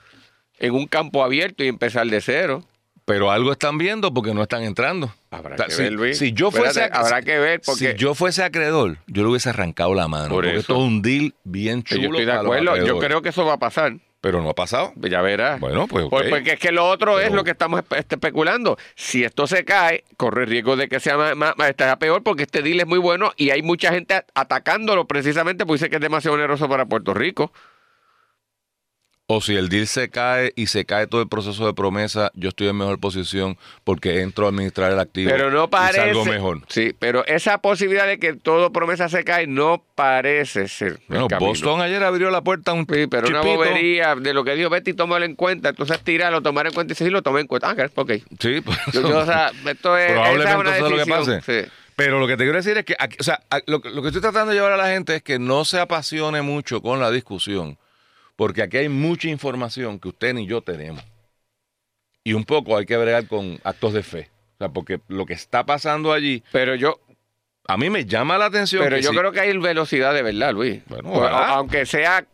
en 0.59 0.73
un 0.73 0.87
campo 0.87 1.23
abierto 1.23 1.63
y 1.63 1.67
empezar 1.67 2.07
de 2.07 2.19
cero. 2.21 2.63
pero 3.05 3.29
algo 3.31 3.51
están 3.53 3.77
viendo 3.77 4.11
porque 4.13 4.33
no 4.33 4.41
están 4.41 4.63
entrando. 4.63 5.13
Habrá 5.29 5.53
O 5.53 5.57
sea, 5.57 5.67
que 5.67 5.71
si, 5.73 5.83
ver, 5.83 5.91
Luis. 5.93 6.17
si 6.17 6.33
yo 6.33 6.49
fuese 6.51 6.67
Espérate, 6.81 6.97
habrá 6.97 7.21
que 7.21 7.37
ver, 7.39 7.61
porque- 7.63 7.91
si 7.93 7.97
yo 7.97 8.15
fuese 8.15 8.43
acreedor, 8.43 8.97
yo 9.07 9.21
le 9.23 9.29
hubiese 9.29 9.49
arrancado 9.49 9.93
la 9.93 10.07
mano. 10.07 10.29
Por 10.29 10.43
porque 10.43 10.49
eso. 10.51 10.59
esto 10.59 10.73
es 10.73 10.79
un 10.81 11.01
deal 11.03 11.33
bien 11.43 11.83
chulo. 11.83 12.01
yo 12.01 12.07
estoy 12.09 12.25
de 12.25 12.31
para 12.31 12.43
los 12.43 12.57
acuerdo. 12.57 12.85
Yo 12.87 12.99
creo 12.99 13.21
que 13.21 13.29
eso 13.29 13.45
va 13.45 13.53
a 13.53 13.59
pasar. 13.59 13.93
Pero 14.19 14.41
no 14.41 14.49
ha 14.49 14.55
pasado. 14.55 14.93
Ya 14.95 15.21
verás. 15.21 15.59
Bueno, 15.59 15.87
pues, 15.87 16.05
ok. 16.05 16.09
Pues, 16.09 16.29
porque 16.29 16.53
es 16.53 16.59
que 16.59 16.71
lo 16.71 16.87
otro 16.87 17.19
es 17.19 17.31
lo 17.31 17.43
que 17.43 17.51
estamos 17.51 17.81
este, 17.95 18.15
especulando. 18.15 18.77
Si 18.95 19.23
esto 19.23 19.45
se 19.47 19.63
cae, 19.63 20.03
corre 20.17 20.45
riesgo 20.45 20.75
de 20.75 20.89
que 20.89 20.99
sea 20.99 21.17
más, 21.17 21.35
más- 21.35 21.55
sea 21.77 21.99
peor 21.99 22.23
porque 22.23 22.43
este 22.43 22.61
deal 22.61 22.79
es 22.79 22.87
muy 22.87 22.97
bueno 22.99 23.31
y 23.37 23.51
hay 23.51 23.61
mucha 23.61 23.91
gente 23.93 24.23
atacándolo 24.33 25.05
precisamente 25.05 25.65
porque 25.65 25.77
dice 25.79 25.89
que 25.89 25.97
es 25.97 26.01
demasiado 26.01 26.35
oneroso 26.35 26.67
para 26.67 26.85
Puerto 26.85 27.13
Rico. 27.13 27.51
O 29.29 29.41
si 29.41 29.57
el 29.57 29.67
deal 29.67 29.87
se 29.87 30.07
cae 30.09 30.53
y 30.55 30.67
se 30.67 30.85
cae 30.85 31.05
todo 31.05 31.21
el 31.21 31.27
proceso 31.27 31.65
de 31.65 31.73
promesa, 31.73 32.31
yo 32.33 32.47
estoy 32.47 32.69
en 32.69 32.77
mejor 32.77 32.97
posición 32.97 33.57
porque 33.83 34.21
entro 34.21 34.45
a 34.45 34.49
administrar 34.49 34.89
el 34.93 34.99
activo 34.99 35.29
Pero 35.29 35.51
no 35.51 35.65
y 35.65 35.67
parece. 35.67 35.99
salgo 35.99 36.23
mejor. 36.23 36.61
Sí, 36.69 36.95
pero 36.97 37.25
esa 37.25 37.57
posibilidad 37.57 38.07
de 38.07 38.19
que 38.19 38.31
todo 38.35 38.71
promesa 38.71 39.09
se 39.09 39.25
cae 39.25 39.45
no 39.45 39.83
parece 39.95 40.69
ser. 40.69 41.01
Bueno. 41.09 41.27
Boston 41.41 41.81
ayer 41.81 42.01
abrió 42.05 42.31
la 42.31 42.41
puerta 42.41 42.71
a 42.71 42.73
un 42.73 42.87
Sí, 42.89 43.07
pero 43.07 43.27
una 43.27 43.41
chipito. 43.41 43.57
bobería 43.57 44.15
de 44.15 44.33
lo 44.33 44.45
que 44.45 44.55
dijo 44.55 44.69
Betty, 44.69 44.93
tómalo 44.93 45.25
en 45.25 45.35
cuenta. 45.35 45.69
Entonces 45.69 45.99
tirarlo, 46.05 46.41
tomar 46.41 46.67
en 46.67 46.71
cuenta 46.73 46.93
y 46.93 46.95
sí, 46.95 47.09
lo 47.09 47.21
tomé 47.21 47.41
en 47.41 47.47
cuenta. 47.47 47.75
Ah, 47.77 47.89
ok. 47.95 48.11
Sí, 48.39 48.61
pues, 48.65 48.77
Yo, 48.93 49.01
yo, 49.09 49.17
o 49.19 49.25
sea, 49.25 49.51
esto 49.69 49.97
es, 49.97 50.09
esa 50.11 50.31
es 50.31 50.37
probablemente 50.45 50.55
una 50.57 50.77
eso 50.77 50.85
es 50.85 50.91
lo 50.93 50.97
que 51.03 51.11
pase. 51.11 51.41
Sí. 51.65 51.69
Pero 51.97 52.19
lo 52.21 52.27
que 52.27 52.37
te 52.37 52.43
quiero 52.45 52.59
decir 52.59 52.77
es 52.77 52.85
que, 52.85 52.95
aquí- 52.97 53.17
o 53.19 53.23
sea, 53.23 53.41
lo 53.65 53.81
que 53.81 53.89
estoy 54.07 54.21
tratando 54.21 54.51
de 54.51 54.55
llevar 54.55 54.71
a 54.71 54.77
la 54.77 54.87
gente 54.87 55.15
es 55.17 55.21
que 55.21 55.37
no 55.37 55.65
se 55.65 55.79
apasione 55.81 56.41
mucho 56.43 56.81
con 56.81 57.01
la 57.01 57.11
discusión, 57.11 57.77
porque 58.37 58.61
aquí 58.61 58.77
hay 58.77 58.87
mucha 58.87 59.27
información 59.27 59.99
que 59.99 60.07
usted 60.07 60.33
ni 60.33 60.45
yo 60.47 60.61
tenemos. 60.61 61.03
Y 62.23 62.31
un 62.33 62.45
poco 62.45 62.77
hay 62.77 62.85
que 62.85 62.95
bregar 62.95 63.27
con 63.27 63.59
actos 63.65 63.93
de 63.93 64.03
fe. 64.03 64.29
O 64.55 64.57
sea, 64.59 64.69
porque 64.69 65.01
lo 65.09 65.25
que 65.25 65.33
está 65.33 65.65
pasando 65.65 66.13
allí, 66.13 66.43
Pero 66.53 66.75
yo, 66.75 66.99
a 67.67 67.77
mí 67.77 67.89
me 67.89 68.05
llama 68.05 68.37
la 68.37 68.45
atención. 68.45 68.83
pero 68.83 68.97
yo 68.99 69.11
creo 69.11 69.31
que 69.33 69.39
hay 69.41 69.57
velocidad 69.57 70.13
de 70.13 70.21
verdad, 70.23 70.53
Luis. 70.53 70.81
Bueno, 70.87 71.11
Pues, 71.11 71.29
aunque 71.31 71.85
sea 71.85 72.25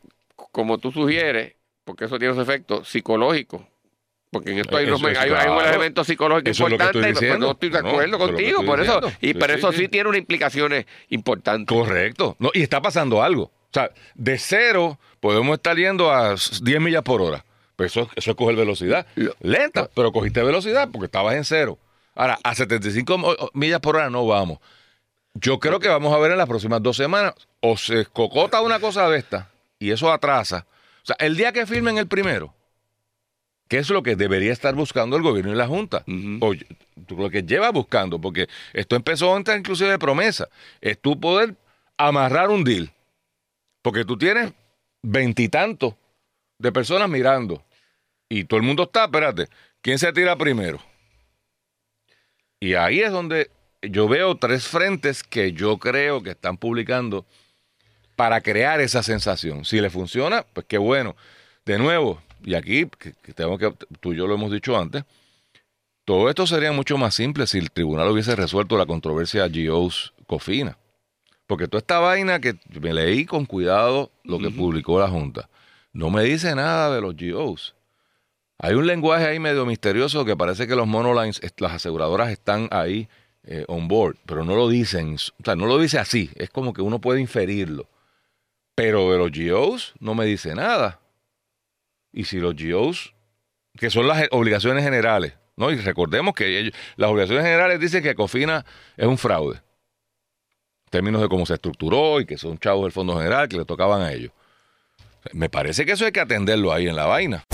como 0.51 0.77
tú 0.77 0.91
sugieres, 0.91 1.53
porque 1.83 2.05
eso 2.05 2.17
tiene 2.19 2.33
su 2.35 2.41
efecto 2.41 2.83
psicológico. 2.85 3.67
Porque 4.31 4.51
en 4.51 4.59
esto 4.59 4.75
hay, 4.77 4.85
Eso 4.85 4.95
unos- 4.95 5.11
es 5.11 5.17
hay- 5.19 5.29
hay 5.29 5.47
un 5.49 5.57
claro. 5.57 5.69
elemento 5.69 6.03
psicológico 6.03 6.49
Eso 6.49 6.65
es 6.65 6.71
importante. 6.71 7.09
estoy 7.09 7.27
y 7.27 7.29
pues, 7.29 7.39
no 7.39 7.51
estoy 7.51 7.69
de 7.69 7.77
acuerdo 7.77 8.17
contigo, 8.17 8.65
por 8.65 8.79
eso. 8.81 8.99
Y 9.21 9.27
Sí, 9.27 9.33
pero 9.35 9.53
sí, 9.53 9.59
eso 9.59 9.71
sí. 9.73 9.77
sí 9.77 9.87
tiene 9.89 10.09
unas 10.09 10.19
implicaciones 10.19 10.85
importantes. 11.09 11.67
Correcto. 11.77 12.35
No, 12.39 12.49
y 12.53 12.63
está 12.63 12.81
pasando 12.81 13.21
algo. 13.21 13.51
O 13.73 13.79
sea, 13.79 13.91
de 14.13 14.37
cero 14.37 14.99
podemos 15.19 15.55
estar 15.55 15.75
yendo 15.75 16.11
a 16.11 16.35
10 16.61 16.79
millas 16.79 17.01
por 17.01 17.21
hora. 17.21 17.43
Pero 17.75 17.87
eso, 17.87 18.09
eso 18.15 18.31
es 18.31 18.37
coger 18.37 18.55
velocidad. 18.55 19.07
Lo- 19.15 19.35
Lenta, 19.41 19.89
pero 19.95 20.11
cogiste 20.11 20.43
velocidad 20.43 20.89
porque 20.91 21.05
estabas 21.05 21.33
en 21.35 21.43
cero. 21.43 21.79
Ahora, 22.13 22.37
a 22.43 22.53
75 22.53 23.17
mo- 23.17 23.35
millas 23.53 23.79
por 23.79 23.95
hora 23.95 24.11
no 24.11 24.27
vamos. 24.27 24.59
Yo 25.33 25.59
creo 25.59 25.79
que 25.79 25.87
vamos 25.87 26.13
a 26.13 26.19
ver 26.19 26.31
en 26.31 26.37
las 26.37 26.47
próximas 26.47 26.83
dos 26.83 26.95
semanas 26.97 27.33
o 27.61 27.75
se 27.75 28.01
escocota 28.01 28.61
una 28.61 28.79
cosa 28.79 29.09
de 29.09 29.17
esta 29.17 29.49
y 29.79 29.89
eso 29.89 30.11
atrasa. 30.13 30.67
O 31.01 31.05
sea, 31.07 31.15
el 31.17 31.35
día 31.35 31.51
que 31.51 31.65
firmen 31.65 31.97
el 31.97 32.05
primero, 32.07 32.53
que 33.67 33.79
es 33.79 33.89
lo 33.89 34.03
que 34.03 34.15
debería 34.15 34.53
estar 34.53 34.75
buscando 34.75 35.15
el 35.17 35.23
gobierno 35.23 35.51
y 35.51 35.55
la 35.55 35.65
Junta. 35.65 36.03
O 36.41 36.53
lo 37.17 37.29
que 37.31 37.41
lleva 37.41 37.71
buscando, 37.71 38.21
porque 38.21 38.47
esto 38.73 38.95
empezó 38.95 39.35
antes 39.35 39.57
inclusive 39.57 39.89
de 39.89 39.97
promesa, 39.97 40.47
es 40.81 40.99
tú 41.01 41.19
poder 41.19 41.55
amarrar 41.97 42.51
un 42.51 42.63
deal. 42.63 42.91
Porque 43.83 44.05
tú 44.05 44.17
tienes 44.17 44.51
veintitantos 45.03 45.93
de 46.57 46.71
personas 46.71 47.07
mirando. 47.07 47.63
Y 48.27 48.45
todo 48.45 48.59
el 48.59 48.65
mundo 48.65 48.83
está, 48.83 49.05
espérate, 49.05 49.47
¿quién 49.81 49.99
se 49.99 50.11
tira 50.11 50.35
primero? 50.35 50.79
Y 52.59 52.73
ahí 52.73 53.01
es 53.01 53.11
donde 53.11 53.51
yo 53.81 54.07
veo 54.07 54.35
tres 54.37 54.65
frentes 54.65 55.21
que 55.21 55.51
yo 55.51 55.77
creo 55.77 56.23
que 56.23 56.31
están 56.31 56.57
publicando 56.57 57.25
para 58.15 58.41
crear 58.41 58.79
esa 58.79 59.03
sensación. 59.03 59.65
Si 59.65 59.81
le 59.81 59.89
funciona, 59.89 60.45
pues 60.53 60.65
qué 60.67 60.77
bueno. 60.77 61.15
De 61.65 61.77
nuevo, 61.77 62.21
y 62.43 62.55
aquí, 62.55 62.87
que, 62.87 63.33
tengo 63.33 63.57
que, 63.57 63.73
tú 63.99 64.13
y 64.13 64.17
yo 64.17 64.27
lo 64.27 64.35
hemos 64.35 64.51
dicho 64.51 64.77
antes, 64.79 65.03
todo 66.05 66.29
esto 66.29 66.47
sería 66.47 66.71
mucho 66.71 66.97
más 66.97 67.15
simple 67.15 67.47
si 67.47 67.57
el 67.57 67.71
tribunal 67.71 68.09
hubiese 68.09 68.35
resuelto 68.35 68.77
la 68.77 68.85
controversia 68.85 69.47
GOs 69.47 70.13
Cofina. 70.27 70.77
Porque 71.47 71.67
toda 71.67 71.79
esta 71.79 71.99
vaina 71.99 72.39
que 72.39 72.55
me 72.81 72.93
leí 72.93 73.25
con 73.25 73.45
cuidado 73.45 74.11
lo 74.23 74.39
que 74.39 74.49
publicó 74.49 74.99
la 74.99 75.09
Junta, 75.09 75.49
no 75.91 76.09
me 76.09 76.23
dice 76.23 76.55
nada 76.55 76.93
de 76.95 77.01
los 77.01 77.15
GOs. 77.15 77.75
Hay 78.59 78.75
un 78.75 78.87
lenguaje 78.87 79.25
ahí 79.25 79.39
medio 79.39 79.65
misterioso 79.65 80.23
que 80.25 80.37
parece 80.37 80.67
que 80.67 80.75
los 80.75 80.87
monolines, 80.87 81.41
las 81.57 81.73
aseguradoras 81.73 82.29
están 82.31 82.69
ahí 82.71 83.09
eh, 83.43 83.65
on 83.67 83.87
board, 83.89 84.15
pero 84.25 84.45
no 84.45 84.55
lo 84.55 84.69
dicen, 84.69 85.15
o 85.15 85.43
sea, 85.43 85.55
no 85.55 85.65
lo 85.65 85.77
dice 85.77 85.99
así, 85.99 86.29
es 86.35 86.49
como 86.49 86.73
que 86.73 86.81
uno 86.81 86.99
puede 86.99 87.19
inferirlo. 87.19 87.89
Pero 88.75 89.11
de 89.11 89.17
los 89.17 89.31
GOs 89.31 89.93
no 89.99 90.15
me 90.15 90.25
dice 90.25 90.55
nada. 90.55 90.99
Y 92.13 92.23
si 92.23 92.39
los 92.39 92.55
GOs, 92.55 93.13
que 93.77 93.89
son 93.89 94.07
las 94.07 94.27
obligaciones 94.31 94.83
generales, 94.83 95.33
¿no? 95.57 95.71
Y 95.71 95.75
recordemos 95.75 96.33
que 96.33 96.57
ellos- 96.59 96.73
las 96.95 97.09
obligaciones 97.11 97.43
generales 97.43 97.79
dicen 97.79 98.01
que 98.01 98.15
Cofina 98.15 98.65
es 98.95 99.05
un 99.07 99.17
fraude. 99.17 99.61
Términos 100.93 101.23
de 101.23 101.27
cómo 101.27 101.43
se 101.47 101.55
estructuró 101.55 102.21
y 102.21 102.25
que 102.27 102.37
son 102.37 102.59
chavos 102.59 102.83
del 102.83 102.91
Fondo 102.91 103.17
General 103.17 103.49
que 103.49 103.57
le 103.57 103.65
tocaban 103.65 104.03
a 104.03 104.13
ellos. 104.13 104.31
Me 105.31 105.49
parece 105.49 105.87
que 105.87 105.93
eso 105.93 106.05
hay 106.05 106.11
que 106.11 106.19
atenderlo 106.19 106.71
ahí 106.71 106.87
en 106.87 106.95
la 106.95 107.07
vaina. 107.07 107.45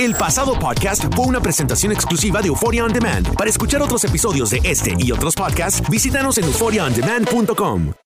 El 0.00 0.16
pasado 0.16 0.58
podcast 0.58 1.04
fue 1.14 1.24
una 1.26 1.40
presentación 1.40 1.92
exclusiva 1.92 2.42
de 2.42 2.48
Euphoria 2.48 2.84
On 2.84 2.92
Demand. 2.92 3.36
Para 3.36 3.48
escuchar 3.50 3.82
otros 3.82 4.02
episodios 4.02 4.50
de 4.50 4.62
este 4.64 4.96
y 4.98 5.12
otros 5.12 5.36
podcasts, 5.36 5.88
visítanos 5.88 6.38
en 6.38 6.44
euphoriaondemand.com. 6.46 7.98